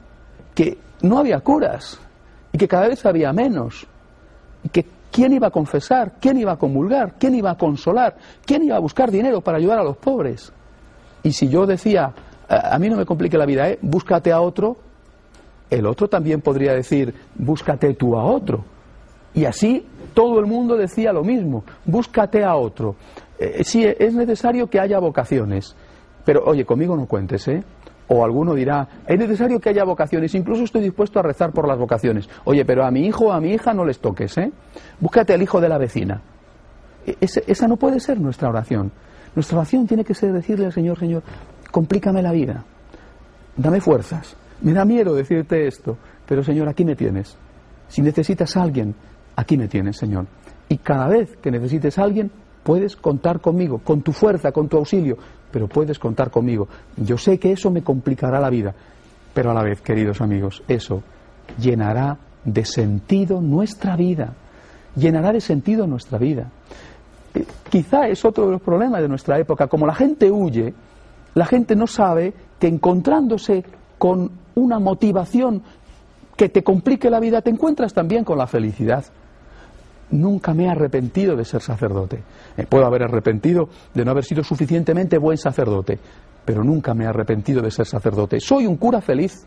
que 0.54 0.78
no 1.02 1.18
había 1.18 1.40
curas 1.40 1.98
y 2.52 2.58
que 2.58 2.68
cada 2.68 2.88
vez 2.88 3.04
había 3.04 3.32
menos 3.32 3.86
y 4.64 4.68
que 4.68 4.86
quién 5.10 5.32
iba 5.32 5.48
a 5.48 5.50
confesar, 5.50 6.14
quién 6.20 6.38
iba 6.38 6.52
a 6.52 6.56
comulgar, 6.56 7.14
quién 7.18 7.34
iba 7.34 7.50
a 7.50 7.56
consolar, 7.56 8.16
quién 8.44 8.62
iba 8.64 8.76
a 8.76 8.80
buscar 8.80 9.10
dinero 9.10 9.40
para 9.40 9.58
ayudar 9.58 9.78
a 9.78 9.84
los 9.84 9.96
pobres. 9.96 10.52
Y 11.22 11.32
si 11.32 11.48
yo 11.48 11.66
decía, 11.66 12.12
a 12.48 12.78
mí 12.78 12.88
no 12.88 12.96
me 12.96 13.04
complique 13.04 13.36
la 13.36 13.46
vida, 13.46 13.68
¿eh? 13.68 13.78
búscate 13.82 14.32
a 14.32 14.40
otro, 14.40 14.76
el 15.70 15.86
otro 15.86 16.08
también 16.08 16.40
podría 16.40 16.72
decir, 16.72 17.14
búscate 17.34 17.94
tú 17.94 18.16
a 18.16 18.24
otro. 18.24 18.64
Y 19.34 19.44
así 19.44 19.86
todo 20.14 20.40
el 20.40 20.46
mundo 20.46 20.76
decía 20.76 21.12
lo 21.12 21.22
mismo, 21.22 21.64
búscate 21.84 22.42
a 22.44 22.56
otro. 22.56 22.96
Eh, 23.38 23.62
sí, 23.64 23.84
es 23.84 24.14
necesario 24.14 24.68
que 24.68 24.80
haya 24.80 24.98
vocaciones, 24.98 25.76
pero 26.24 26.42
oye, 26.44 26.64
conmigo 26.64 26.96
no 26.96 27.06
cuentes, 27.06 27.46
¿eh? 27.48 27.62
O 28.08 28.24
alguno 28.24 28.54
dirá, 28.54 28.88
es 29.06 29.18
necesario 29.18 29.60
que 29.60 29.68
haya 29.68 29.84
vocaciones, 29.84 30.34
incluso 30.34 30.64
estoy 30.64 30.82
dispuesto 30.82 31.18
a 31.20 31.22
rezar 31.22 31.52
por 31.52 31.68
las 31.68 31.78
vocaciones. 31.78 32.28
Oye, 32.44 32.64
pero 32.64 32.84
a 32.84 32.90
mi 32.90 33.06
hijo 33.06 33.26
o 33.26 33.32
a 33.32 33.40
mi 33.40 33.52
hija 33.52 33.74
no 33.74 33.84
les 33.84 33.98
toques, 34.00 34.36
¿eh? 34.38 34.50
Búscate 34.98 35.34
al 35.34 35.42
hijo 35.42 35.60
de 35.60 35.68
la 35.68 35.78
vecina. 35.78 36.22
E, 37.06 37.16
esa 37.20 37.68
no 37.68 37.76
puede 37.76 38.00
ser 38.00 38.18
nuestra 38.18 38.48
oración. 38.48 38.90
Nuestra 39.34 39.58
oración 39.58 39.86
tiene 39.86 40.04
que 40.04 40.14
ser 40.14 40.32
decirle 40.32 40.66
al 40.66 40.72
Señor, 40.72 40.98
Señor, 40.98 41.22
complícame 41.70 42.22
la 42.22 42.32
vida, 42.32 42.64
dame 43.56 43.80
fuerzas. 43.80 44.36
Me 44.62 44.72
da 44.72 44.84
miedo 44.84 45.14
decirte 45.14 45.66
esto, 45.66 45.96
pero 46.26 46.42
Señor, 46.42 46.68
aquí 46.68 46.84
me 46.84 46.96
tienes. 46.96 47.36
Si 47.88 48.02
necesitas 48.02 48.56
a 48.56 48.62
alguien, 48.62 48.94
aquí 49.36 49.56
me 49.56 49.68
tienes, 49.68 49.96
Señor. 49.96 50.26
Y 50.68 50.78
cada 50.78 51.06
vez 51.08 51.36
que 51.36 51.50
necesites 51.50 51.98
a 51.98 52.02
alguien, 52.02 52.30
puedes 52.62 52.96
contar 52.96 53.40
conmigo, 53.40 53.78
con 53.78 54.02
tu 54.02 54.12
fuerza, 54.12 54.52
con 54.52 54.68
tu 54.68 54.76
auxilio, 54.76 55.16
pero 55.50 55.68
puedes 55.68 55.98
contar 55.98 56.30
conmigo. 56.30 56.68
Yo 56.96 57.16
sé 57.16 57.38
que 57.38 57.52
eso 57.52 57.70
me 57.70 57.82
complicará 57.82 58.40
la 58.40 58.50
vida, 58.50 58.74
Pero 59.34 59.50
a 59.50 59.54
la 59.54 59.62
vez, 59.62 59.80
queridos 59.80 60.20
amigos, 60.20 60.62
eso 60.66 61.02
llenará 61.60 62.16
de 62.44 62.64
sentido 62.64 63.40
nuestra 63.40 63.94
vida. 63.96 64.34
Llenará 64.96 65.32
de 65.32 65.40
sentido 65.40 65.86
nuestra 65.86 66.18
vida. 66.18 66.50
Eh, 67.34 67.44
quizá 67.70 68.08
es 68.08 68.24
otro 68.24 68.46
de 68.46 68.52
los 68.52 68.62
problemas 68.62 69.00
de 69.00 69.08
nuestra 69.08 69.38
época. 69.38 69.68
Como 69.68 69.86
la 69.86 69.94
gente 69.94 70.30
huye, 70.30 70.74
la 71.34 71.46
gente 71.46 71.76
no 71.76 71.86
sabe 71.86 72.32
que 72.58 72.66
encontrándose 72.66 73.64
con 73.98 74.30
una 74.54 74.78
motivación 74.80 75.62
que 76.36 76.48
te 76.48 76.62
complique 76.62 77.10
la 77.10 77.20
vida, 77.20 77.42
te 77.42 77.50
encuentras 77.50 77.92
también 77.92 78.24
con 78.24 78.38
la 78.38 78.46
felicidad. 78.46 79.04
Nunca 80.10 80.54
me 80.54 80.64
he 80.64 80.68
arrepentido 80.68 81.36
de 81.36 81.44
ser 81.44 81.60
sacerdote. 81.60 82.22
Me 82.56 82.66
puedo 82.66 82.86
haber 82.86 83.02
arrepentido 83.02 83.68
de 83.94 84.04
no 84.04 84.10
haber 84.10 84.24
sido 84.24 84.42
suficientemente 84.42 85.18
buen 85.18 85.36
sacerdote, 85.36 85.98
pero 86.44 86.64
nunca 86.64 86.94
me 86.94 87.04
he 87.04 87.06
arrepentido 87.06 87.60
de 87.60 87.70
ser 87.70 87.86
sacerdote. 87.86 88.40
Soy 88.40 88.66
un 88.66 88.76
cura 88.76 89.00
feliz. 89.00 89.46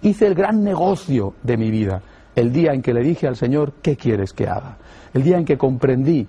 Hice 0.00 0.26
el 0.26 0.34
gran 0.34 0.62
negocio 0.64 1.34
de 1.42 1.56
mi 1.56 1.70
vida 1.70 2.02
el 2.34 2.52
día 2.52 2.72
en 2.72 2.82
que 2.82 2.94
le 2.94 3.02
dije 3.02 3.26
al 3.26 3.36
Señor, 3.36 3.74
¿qué 3.82 3.96
quieres 3.96 4.32
que 4.32 4.46
haga? 4.46 4.78
El 5.12 5.22
día 5.22 5.36
en 5.36 5.44
que 5.44 5.58
comprendí 5.58 6.26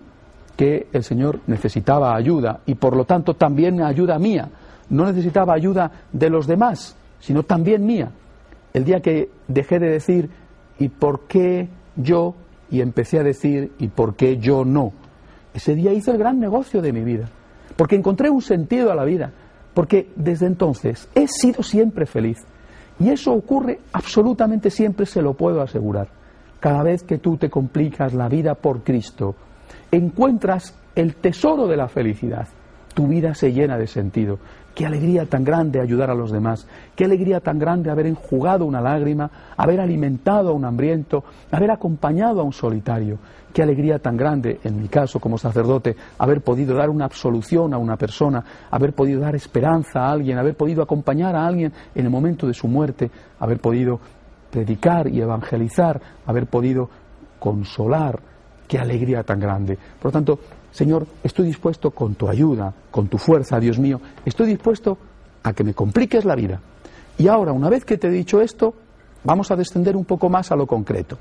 que 0.55 0.88
el 0.91 1.03
Señor 1.03 1.39
necesitaba 1.47 2.15
ayuda 2.15 2.59
y 2.65 2.75
por 2.75 2.95
lo 2.95 3.05
tanto 3.05 3.36
también 3.36 3.81
ayuda 3.81 4.19
mía. 4.19 4.49
No 4.89 5.05
necesitaba 5.05 5.53
ayuda 5.53 5.91
de 6.12 6.29
los 6.29 6.45
demás, 6.45 6.95
sino 7.19 7.43
también 7.43 7.86
mía. 7.86 8.12
El 8.73 8.83
día 8.83 8.99
que 8.99 9.29
dejé 9.47 9.79
de 9.79 9.89
decir, 9.89 10.29
¿y 10.77 10.89
por 10.89 11.27
qué 11.27 11.69
yo? 11.95 12.36
Y 12.73 12.81
empecé 12.81 13.19
a 13.19 13.23
decir, 13.23 13.71
¿y 13.77 13.88
por 13.89 14.15
qué 14.15 14.38
yo 14.38 14.65
no? 14.65 14.93
Ese 15.53 15.75
día 15.75 15.93
hice 15.93 16.09
el 16.09 16.17
gran 16.17 16.39
negocio 16.39 16.81
de 16.81 16.91
mi 16.91 17.03
vida, 17.03 17.29
porque 17.77 17.95
encontré 17.95 18.31
un 18.31 18.41
sentido 18.41 18.91
a 18.91 18.95
la 18.95 19.05
vida, 19.05 19.31
porque 19.75 20.09
desde 20.15 20.47
entonces 20.47 21.07
he 21.13 21.27
sido 21.27 21.62
siempre 21.62 22.07
feliz. 22.07 22.39
Y 22.99 23.09
eso 23.09 23.31
ocurre 23.31 23.79
absolutamente 23.93 24.71
siempre, 24.71 25.05
se 25.05 25.21
lo 25.21 25.36
puedo 25.36 25.62
asegurar. 25.62 26.07
Cada 26.59 26.81
vez 26.81 27.03
que 27.03 27.19
tú 27.19 27.38
te 27.38 27.51
complicas 27.51 28.15
la 28.15 28.27
vida 28.27 28.55
por 28.55 28.81
Cristo, 28.81 29.36
encuentras 29.91 30.75
el 30.95 31.13
tesoro 31.17 31.67
de 31.67 31.77
la 31.77 31.88
felicidad. 31.88 32.47
Tu 32.95 33.05
vida 33.07 33.36
se 33.36 33.53
llena 33.53 33.77
de 33.77 33.86
sentido. 33.86 34.39
Qué 34.73 34.88
alegría 34.88 35.27
tan 35.27 35.43
grande 35.43 35.79
ayudar 35.79 36.09
a 36.09 36.15
los 36.15 36.31
demás. 36.31 36.67
Qué 36.95 37.05
alegría 37.05 37.39
tan 37.39 37.59
grande 37.59 37.91
haber 37.91 38.07
enjugado 38.07 38.65
una 38.65 38.81
lágrima, 38.81 39.29
haber 39.55 39.79
alimentado 39.79 40.49
a 40.49 40.53
un 40.53 40.65
hambriento, 40.65 41.23
haber 41.51 41.69
acompañado 41.69 42.41
a 42.41 42.43
un 42.43 42.53
solitario. 42.53 43.19
Qué 43.53 43.62
alegría 43.62 43.99
tan 43.99 44.17
grande, 44.17 44.59
en 44.63 44.81
mi 44.81 44.88
caso 44.88 45.19
como 45.19 45.38
sacerdote, 45.38 45.95
haber 46.17 46.41
podido 46.41 46.75
dar 46.75 46.89
una 46.89 47.05
absolución 47.05 47.71
a 47.75 47.77
una 47.77 47.97
persona, 47.97 48.43
haber 48.71 48.93
podido 48.93 49.21
dar 49.21 49.36
esperanza 49.36 50.07
a 50.07 50.12
alguien, 50.12 50.39
haber 50.39 50.57
podido 50.57 50.81
acompañar 50.81 51.36
a 51.36 51.45
alguien 51.45 51.71
en 51.93 52.05
el 52.05 52.09
momento 52.09 52.47
de 52.47 52.55
su 52.55 52.67
muerte, 52.67 53.12
haber 53.39 53.59
podido 53.59 53.99
predicar 54.49 55.07
y 55.07 55.21
evangelizar, 55.21 56.01
haber 56.25 56.47
podido 56.47 56.89
consolar. 57.38 58.19
Qué 58.67 58.79
alegría 58.79 59.21
tan 59.21 59.39
grande. 59.39 59.77
Por 59.99 60.05
lo 60.05 60.12
tanto, 60.12 60.39
Señor, 60.73 61.05
estoy 61.23 61.45
dispuesto 61.45 61.91
con 61.91 62.15
tu 62.15 62.27
ayuda, 62.27 62.73
con 62.89 63.07
tu 63.07 63.19
fuerza, 63.19 63.59
Dios 63.59 63.77
mío, 63.77 64.01
estoy 64.25 64.47
dispuesto 64.47 64.97
a 65.43 65.53
que 65.53 65.63
me 65.63 65.75
compliques 65.75 66.25
la 66.25 66.36
vida. 66.36 66.59
Y 67.19 67.27
ahora, 67.27 67.51
una 67.51 67.69
vez 67.69 67.86
que 67.86 67.99
te 67.99 68.07
he 68.07 68.12
dicho 68.12 68.41
esto, 68.41 68.73
vamos 69.23 69.51
a 69.51 69.55
descender 69.55 69.95
un 69.95 70.03
poco 70.03 70.29
más 70.29 70.51
a 70.51 70.55
lo 70.55 70.65
concreto. 70.65 71.19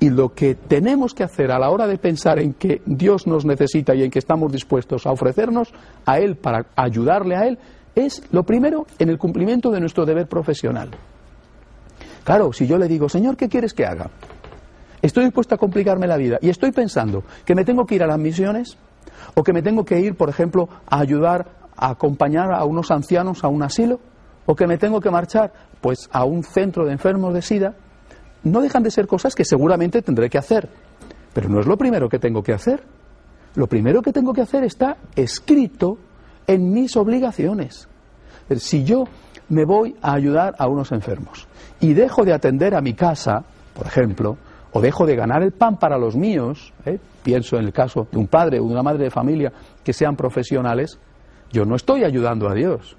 Y 0.00 0.08
lo 0.08 0.32
que 0.32 0.54
tenemos 0.54 1.12
que 1.12 1.24
hacer 1.24 1.52
a 1.52 1.58
la 1.58 1.70
hora 1.70 1.86
de 1.86 1.98
pensar 1.98 2.38
en 2.38 2.54
que 2.54 2.80
Dios 2.86 3.26
nos 3.26 3.44
necesita 3.44 3.94
y 3.94 4.02
en 4.02 4.10
que 4.10 4.18
estamos 4.18 4.50
dispuestos 4.50 5.06
a 5.06 5.12
ofrecernos 5.12 5.72
a 6.06 6.18
Él 6.18 6.36
para 6.36 6.66
ayudarle 6.74 7.36
a 7.36 7.46
Él, 7.46 7.58
es 7.94 8.22
lo 8.32 8.44
primero 8.44 8.86
en 8.98 9.10
el 9.10 9.18
cumplimiento 9.18 9.70
de 9.70 9.80
nuestro 9.80 10.06
deber 10.06 10.26
profesional. 10.26 10.90
Claro, 12.24 12.50
si 12.54 12.66
yo 12.66 12.78
le 12.78 12.88
digo, 12.88 13.10
Señor, 13.10 13.36
¿qué 13.36 13.50
quieres 13.50 13.74
que 13.74 13.84
haga? 13.84 14.10
Estoy 15.04 15.24
dispuesto 15.24 15.54
a 15.54 15.58
complicarme 15.58 16.06
la 16.06 16.16
vida 16.16 16.38
y 16.40 16.48
estoy 16.48 16.72
pensando 16.72 17.24
que 17.44 17.54
me 17.54 17.62
tengo 17.62 17.84
que 17.84 17.94
ir 17.94 18.02
a 18.02 18.06
las 18.06 18.18
misiones 18.18 18.78
o 19.34 19.42
que 19.42 19.52
me 19.52 19.60
tengo 19.60 19.84
que 19.84 20.00
ir, 20.00 20.14
por 20.16 20.30
ejemplo, 20.30 20.66
a 20.86 20.98
ayudar 20.98 21.46
a 21.76 21.90
acompañar 21.90 22.54
a 22.54 22.64
unos 22.64 22.90
ancianos 22.90 23.44
a 23.44 23.48
un 23.48 23.62
asilo 23.62 24.00
o 24.46 24.56
que 24.56 24.66
me 24.66 24.78
tengo 24.78 25.02
que 25.02 25.10
marchar 25.10 25.52
pues 25.82 26.08
a 26.10 26.24
un 26.24 26.42
centro 26.42 26.86
de 26.86 26.92
enfermos 26.92 27.34
de 27.34 27.42
SIDA, 27.42 27.74
no 28.44 28.62
dejan 28.62 28.82
de 28.82 28.90
ser 28.90 29.06
cosas 29.06 29.34
que 29.34 29.44
seguramente 29.44 30.00
tendré 30.00 30.30
que 30.30 30.38
hacer, 30.38 30.70
pero 31.34 31.50
no 31.50 31.60
es 31.60 31.66
lo 31.66 31.76
primero 31.76 32.08
que 32.08 32.18
tengo 32.18 32.42
que 32.42 32.54
hacer. 32.54 32.82
Lo 33.56 33.66
primero 33.66 34.00
que 34.00 34.10
tengo 34.10 34.32
que 34.32 34.40
hacer 34.40 34.64
está 34.64 34.96
escrito 35.14 35.98
en 36.46 36.72
mis 36.72 36.96
obligaciones. 36.96 37.88
Si 38.56 38.84
yo 38.84 39.04
me 39.50 39.66
voy 39.66 39.96
a 40.00 40.14
ayudar 40.14 40.54
a 40.58 40.66
unos 40.66 40.92
enfermos 40.92 41.46
y 41.78 41.92
dejo 41.92 42.24
de 42.24 42.32
atender 42.32 42.74
a 42.74 42.80
mi 42.80 42.94
casa, 42.94 43.44
por 43.74 43.86
ejemplo, 43.86 44.38
o 44.76 44.80
dejo 44.80 45.06
de 45.06 45.14
ganar 45.14 45.42
el 45.42 45.52
pan 45.52 45.78
para 45.78 45.96
los 45.96 46.16
míos, 46.16 46.72
¿eh? 46.84 46.98
pienso 47.22 47.56
en 47.56 47.66
el 47.66 47.72
caso 47.72 48.08
de 48.10 48.18
un 48.18 48.26
padre 48.26 48.58
o 48.58 48.66
de 48.66 48.72
una 48.72 48.82
madre 48.82 49.04
de 49.04 49.10
familia 49.10 49.52
que 49.84 49.92
sean 49.92 50.16
profesionales, 50.16 50.98
yo 51.52 51.64
no 51.64 51.76
estoy 51.76 52.02
ayudando 52.02 52.48
a 52.48 52.54
Dios. 52.54 52.96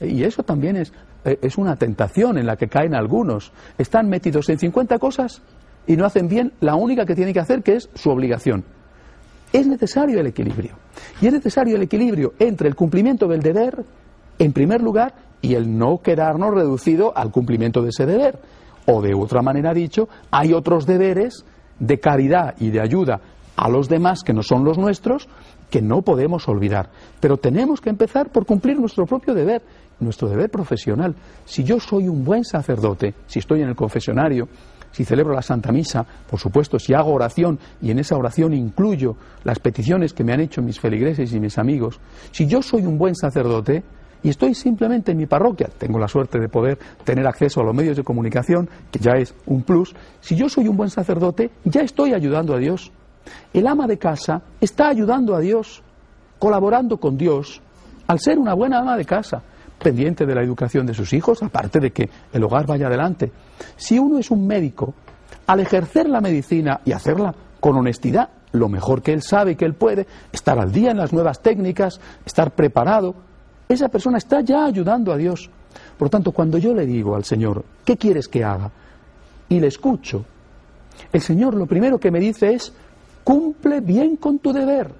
Y 0.00 0.22
eso 0.22 0.44
también 0.44 0.76
es, 0.76 0.92
eh, 1.24 1.36
es 1.42 1.58
una 1.58 1.74
tentación 1.74 2.38
en 2.38 2.46
la 2.46 2.56
que 2.56 2.68
caen 2.68 2.94
algunos. 2.94 3.50
Están 3.78 4.08
metidos 4.08 4.48
en 4.48 4.60
50 4.60 5.00
cosas 5.00 5.42
y 5.88 5.96
no 5.96 6.06
hacen 6.06 6.28
bien 6.28 6.52
la 6.60 6.76
única 6.76 7.04
que 7.04 7.16
tienen 7.16 7.34
que 7.34 7.40
hacer, 7.40 7.64
que 7.64 7.74
es 7.74 7.90
su 7.94 8.10
obligación. 8.10 8.62
Es 9.52 9.66
necesario 9.66 10.20
el 10.20 10.28
equilibrio. 10.28 10.76
Y 11.20 11.26
es 11.26 11.32
necesario 11.32 11.74
el 11.74 11.82
equilibrio 11.82 12.34
entre 12.38 12.68
el 12.68 12.76
cumplimiento 12.76 13.26
del 13.26 13.40
deber, 13.40 13.84
en 14.38 14.52
primer 14.52 14.80
lugar, 14.80 15.14
y 15.42 15.54
el 15.54 15.76
no 15.76 16.00
quedarnos 16.00 16.54
reducido 16.54 17.12
al 17.16 17.32
cumplimiento 17.32 17.82
de 17.82 17.88
ese 17.88 18.06
deber. 18.06 18.38
O 18.90 19.02
de 19.02 19.14
otra 19.14 19.42
manera 19.42 19.74
dicho, 19.74 20.08
hay 20.30 20.54
otros 20.54 20.86
deberes 20.86 21.44
de 21.78 22.00
caridad 22.00 22.54
y 22.58 22.70
de 22.70 22.80
ayuda 22.80 23.20
a 23.54 23.68
los 23.68 23.88
demás 23.88 24.22
que 24.24 24.32
no 24.32 24.42
son 24.42 24.64
los 24.64 24.78
nuestros 24.78 25.28
que 25.68 25.82
no 25.82 26.00
podemos 26.00 26.48
olvidar. 26.48 26.88
Pero 27.20 27.36
tenemos 27.36 27.82
que 27.82 27.90
empezar 27.90 28.30
por 28.30 28.46
cumplir 28.46 28.78
nuestro 28.80 29.04
propio 29.04 29.34
deber, 29.34 29.62
nuestro 30.00 30.28
deber 30.28 30.48
profesional. 30.48 31.14
Si 31.44 31.64
yo 31.64 31.78
soy 31.78 32.08
un 32.08 32.24
buen 32.24 32.44
sacerdote, 32.44 33.14
si 33.26 33.40
estoy 33.40 33.60
en 33.60 33.68
el 33.68 33.76
confesionario, 33.76 34.48
si 34.90 35.04
celebro 35.04 35.34
la 35.34 35.42
Santa 35.42 35.70
Misa, 35.70 36.06
por 36.30 36.40
supuesto, 36.40 36.78
si 36.78 36.94
hago 36.94 37.12
oración 37.12 37.58
y 37.82 37.90
en 37.90 37.98
esa 37.98 38.16
oración 38.16 38.54
incluyo 38.54 39.16
las 39.44 39.58
peticiones 39.58 40.14
que 40.14 40.24
me 40.24 40.32
han 40.32 40.40
hecho 40.40 40.62
mis 40.62 40.80
feligreses 40.80 41.34
y 41.34 41.40
mis 41.40 41.58
amigos, 41.58 42.00
si 42.30 42.46
yo 42.46 42.62
soy 42.62 42.86
un 42.86 42.96
buen 42.96 43.14
sacerdote, 43.14 43.82
y 44.22 44.30
estoy 44.30 44.54
simplemente 44.54 45.12
en 45.12 45.18
mi 45.18 45.26
parroquia, 45.26 45.68
tengo 45.78 45.98
la 45.98 46.08
suerte 46.08 46.38
de 46.38 46.48
poder 46.48 46.78
tener 47.04 47.26
acceso 47.26 47.60
a 47.60 47.64
los 47.64 47.74
medios 47.74 47.96
de 47.96 48.04
comunicación, 48.04 48.68
que 48.90 48.98
ya 48.98 49.12
es 49.12 49.34
un 49.46 49.62
plus, 49.62 49.94
si 50.20 50.36
yo 50.36 50.48
soy 50.48 50.68
un 50.68 50.76
buen 50.76 50.90
sacerdote, 50.90 51.50
ya 51.64 51.82
estoy 51.82 52.14
ayudando 52.14 52.54
a 52.54 52.58
Dios. 52.58 52.90
El 53.52 53.66
ama 53.66 53.86
de 53.86 53.98
casa 53.98 54.42
está 54.60 54.88
ayudando 54.88 55.34
a 55.34 55.40
Dios, 55.40 55.82
colaborando 56.38 56.98
con 56.98 57.16
Dios, 57.16 57.60
al 58.06 58.18
ser 58.20 58.38
una 58.38 58.54
buena 58.54 58.80
ama 58.80 58.96
de 58.96 59.04
casa, 59.04 59.42
pendiente 59.78 60.26
de 60.26 60.34
la 60.34 60.42
educación 60.42 60.86
de 60.86 60.94
sus 60.94 61.12
hijos, 61.12 61.42
aparte 61.42 61.78
de 61.78 61.90
que 61.92 62.08
el 62.32 62.42
hogar 62.42 62.66
vaya 62.66 62.86
adelante. 62.86 63.30
Si 63.76 63.98
uno 63.98 64.18
es 64.18 64.30
un 64.30 64.46
médico, 64.46 64.94
al 65.46 65.60
ejercer 65.60 66.08
la 66.08 66.20
medicina 66.20 66.80
y 66.84 66.92
hacerla 66.92 67.34
con 67.60 67.76
honestidad, 67.76 68.30
lo 68.52 68.68
mejor 68.68 69.02
que 69.02 69.12
él 69.12 69.22
sabe 69.22 69.52
y 69.52 69.56
que 69.56 69.64
él 69.64 69.74
puede, 69.74 70.06
estar 70.32 70.58
al 70.58 70.72
día 70.72 70.90
en 70.90 70.96
las 70.96 71.12
nuevas 71.12 71.42
técnicas, 71.42 72.00
estar 72.24 72.54
preparado, 72.54 73.14
esa 73.68 73.88
persona 73.88 74.18
está 74.18 74.40
ya 74.40 74.64
ayudando 74.64 75.12
a 75.12 75.16
Dios. 75.16 75.50
Por 75.96 76.06
lo 76.06 76.10
tanto, 76.10 76.32
cuando 76.32 76.58
yo 76.58 76.74
le 76.74 76.86
digo 76.86 77.14
al 77.14 77.24
Señor, 77.24 77.64
¿qué 77.84 77.96
quieres 77.96 78.28
que 78.28 78.44
haga? 78.44 78.70
Y 79.48 79.60
le 79.60 79.66
escucho, 79.66 80.24
el 81.12 81.20
Señor 81.20 81.54
lo 81.54 81.66
primero 81.66 81.98
que 81.98 82.10
me 82.10 82.20
dice 82.20 82.54
es, 82.54 82.72
cumple 83.24 83.80
bien 83.80 84.16
con 84.16 84.38
tu 84.38 84.52
deber. 84.52 84.90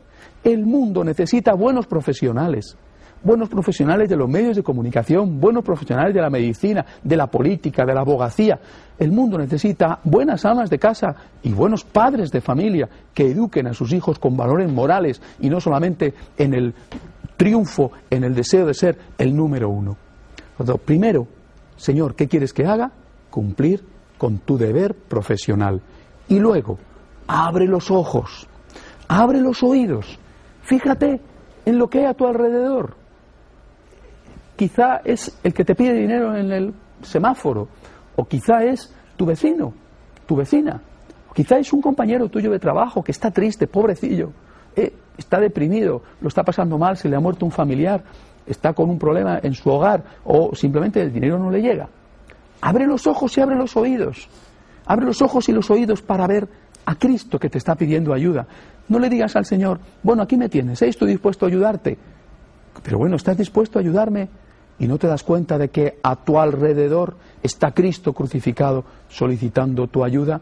El 0.44 0.66
mundo 0.66 1.02
necesita 1.02 1.54
buenos 1.54 1.86
profesionales, 1.86 2.76
buenos 3.22 3.48
profesionales 3.48 4.08
de 4.08 4.16
los 4.16 4.28
medios 4.28 4.56
de 4.56 4.62
comunicación, 4.62 5.40
buenos 5.40 5.64
profesionales 5.64 6.14
de 6.14 6.20
la 6.20 6.30
medicina, 6.30 6.84
de 7.02 7.16
la 7.16 7.26
política, 7.26 7.84
de 7.84 7.94
la 7.94 8.00
abogacía. 8.00 8.58
El 8.98 9.12
mundo 9.12 9.38
necesita 9.38 10.00
buenas 10.04 10.44
amas 10.44 10.70
de 10.70 10.78
casa 10.78 11.14
y 11.42 11.52
buenos 11.52 11.84
padres 11.84 12.30
de 12.30 12.40
familia 12.40 12.88
que 13.14 13.30
eduquen 13.30 13.66
a 13.66 13.74
sus 13.74 13.92
hijos 13.92 14.18
con 14.18 14.36
valores 14.36 14.70
morales 14.70 15.20
y 15.40 15.48
no 15.48 15.60
solamente 15.60 16.14
en 16.36 16.54
el 16.54 16.74
triunfo 17.38 17.92
en 18.10 18.24
el 18.24 18.34
deseo 18.34 18.66
de 18.66 18.74
ser 18.74 18.98
el 19.16 19.34
número 19.34 19.70
uno. 19.70 19.96
Primero, 20.84 21.26
Señor, 21.76 22.14
¿qué 22.16 22.28
quieres 22.28 22.52
que 22.52 22.66
haga? 22.66 22.90
Cumplir 23.30 23.82
con 24.18 24.38
tu 24.38 24.58
deber 24.58 24.94
profesional. 24.94 25.80
Y 26.28 26.40
luego, 26.40 26.78
abre 27.28 27.66
los 27.66 27.90
ojos, 27.90 28.48
abre 29.06 29.40
los 29.40 29.62
oídos, 29.62 30.18
fíjate 30.62 31.20
en 31.64 31.78
lo 31.78 31.88
que 31.88 32.00
hay 32.00 32.04
a 32.06 32.14
tu 32.14 32.26
alrededor. 32.26 32.96
Quizá 34.56 35.00
es 35.04 35.38
el 35.44 35.54
que 35.54 35.64
te 35.64 35.76
pide 35.76 35.94
dinero 35.94 36.36
en 36.36 36.50
el 36.50 36.74
semáforo, 37.02 37.68
o 38.16 38.24
quizá 38.24 38.64
es 38.64 38.92
tu 39.16 39.24
vecino, 39.24 39.72
tu 40.26 40.34
vecina, 40.34 40.82
o 41.30 41.32
quizá 41.32 41.58
es 41.58 41.72
un 41.72 41.80
compañero 41.80 42.28
tuyo 42.28 42.50
de 42.50 42.58
trabajo 42.58 43.04
que 43.04 43.12
está 43.12 43.30
triste, 43.30 43.68
pobrecillo. 43.68 44.32
Eh, 44.74 44.92
está 45.18 45.40
deprimido, 45.40 46.02
lo 46.20 46.28
está 46.28 46.44
pasando 46.44 46.78
mal, 46.78 46.96
se 46.96 47.08
le 47.08 47.16
ha 47.16 47.20
muerto 47.20 47.44
un 47.44 47.52
familiar, 47.52 48.02
está 48.46 48.72
con 48.72 48.88
un 48.88 48.98
problema 48.98 49.40
en 49.42 49.52
su 49.52 49.68
hogar 49.68 50.04
o 50.24 50.54
simplemente 50.54 51.02
el 51.02 51.12
dinero 51.12 51.38
no 51.38 51.50
le 51.50 51.60
llega. 51.60 51.88
Abre 52.60 52.86
los 52.86 53.06
ojos 53.06 53.36
y 53.36 53.40
abre 53.40 53.56
los 53.56 53.76
oídos. 53.76 54.28
Abre 54.86 55.04
los 55.04 55.20
ojos 55.20 55.48
y 55.48 55.52
los 55.52 55.70
oídos 55.70 56.00
para 56.00 56.26
ver 56.26 56.48
a 56.86 56.94
Cristo 56.94 57.38
que 57.38 57.50
te 57.50 57.58
está 57.58 57.74
pidiendo 57.74 58.14
ayuda. 58.14 58.46
No 58.88 58.98
le 58.98 59.10
digas 59.10 59.36
al 59.36 59.44
Señor, 59.44 59.80
bueno, 60.02 60.22
aquí 60.22 60.36
me 60.36 60.48
tienes, 60.48 60.80
¿eh? 60.80 60.88
estoy 60.88 61.08
dispuesto 61.08 61.44
a 61.44 61.48
ayudarte. 61.48 61.98
Pero 62.82 62.98
bueno, 62.98 63.16
¿estás 63.16 63.36
dispuesto 63.36 63.78
a 63.78 63.82
ayudarme? 63.82 64.28
Y 64.78 64.86
no 64.86 64.96
te 64.96 65.08
das 65.08 65.24
cuenta 65.24 65.58
de 65.58 65.68
que 65.68 65.98
a 66.02 66.16
tu 66.16 66.38
alrededor 66.38 67.16
está 67.42 67.72
Cristo 67.72 68.12
crucificado 68.12 68.84
solicitando 69.08 69.88
tu 69.88 70.04
ayuda. 70.04 70.40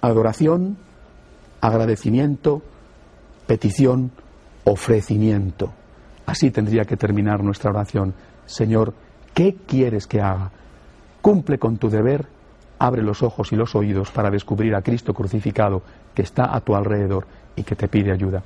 Adoración, 0.00 0.78
agradecimiento, 1.60 2.62
petición, 3.46 4.10
ofrecimiento. 4.64 5.72
Así 6.26 6.50
tendría 6.50 6.84
que 6.84 6.96
terminar 6.96 7.42
nuestra 7.42 7.70
oración. 7.70 8.14
Señor, 8.46 8.94
¿qué 9.34 9.56
quieres 9.66 10.06
que 10.06 10.20
haga? 10.20 10.50
Cumple 11.20 11.58
con 11.58 11.76
tu 11.76 11.88
deber, 11.88 12.26
abre 12.78 13.02
los 13.02 13.22
ojos 13.22 13.52
y 13.52 13.56
los 13.56 13.74
oídos 13.74 14.10
para 14.10 14.30
descubrir 14.30 14.74
a 14.74 14.82
Cristo 14.82 15.14
crucificado 15.14 15.82
que 16.14 16.22
está 16.22 16.54
a 16.54 16.60
tu 16.60 16.74
alrededor 16.74 17.26
y 17.56 17.62
que 17.62 17.76
te 17.76 17.88
pide 17.88 18.12
ayuda. 18.12 18.42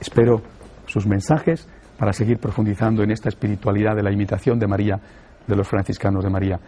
Espero 0.00 0.42
sus 0.86 1.06
mensajes 1.06 1.68
para 1.98 2.12
seguir 2.12 2.38
profundizando 2.38 3.02
en 3.02 3.10
esta 3.10 3.28
espiritualidad 3.28 3.94
de 3.94 4.02
la 4.02 4.12
imitación 4.12 4.58
de 4.58 4.66
María, 4.66 5.00
de 5.46 5.56
los 5.56 5.68
franciscanos 5.68 6.24
de 6.24 6.30
María. 6.30 6.58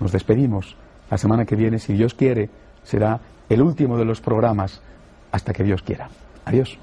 Nos 0.00 0.12
despedimos. 0.12 0.76
La 1.10 1.18
semana 1.18 1.44
que 1.44 1.56
viene, 1.56 1.78
si 1.78 1.92
Dios 1.92 2.14
quiere, 2.14 2.48
será 2.82 3.20
el 3.48 3.62
último 3.62 3.96
de 3.96 4.04
los 4.04 4.20
programas 4.20 4.82
hasta 5.32 5.52
que 5.52 5.64
Dios 5.64 5.82
quiera. 5.82 6.08
Adiós. 6.44 6.78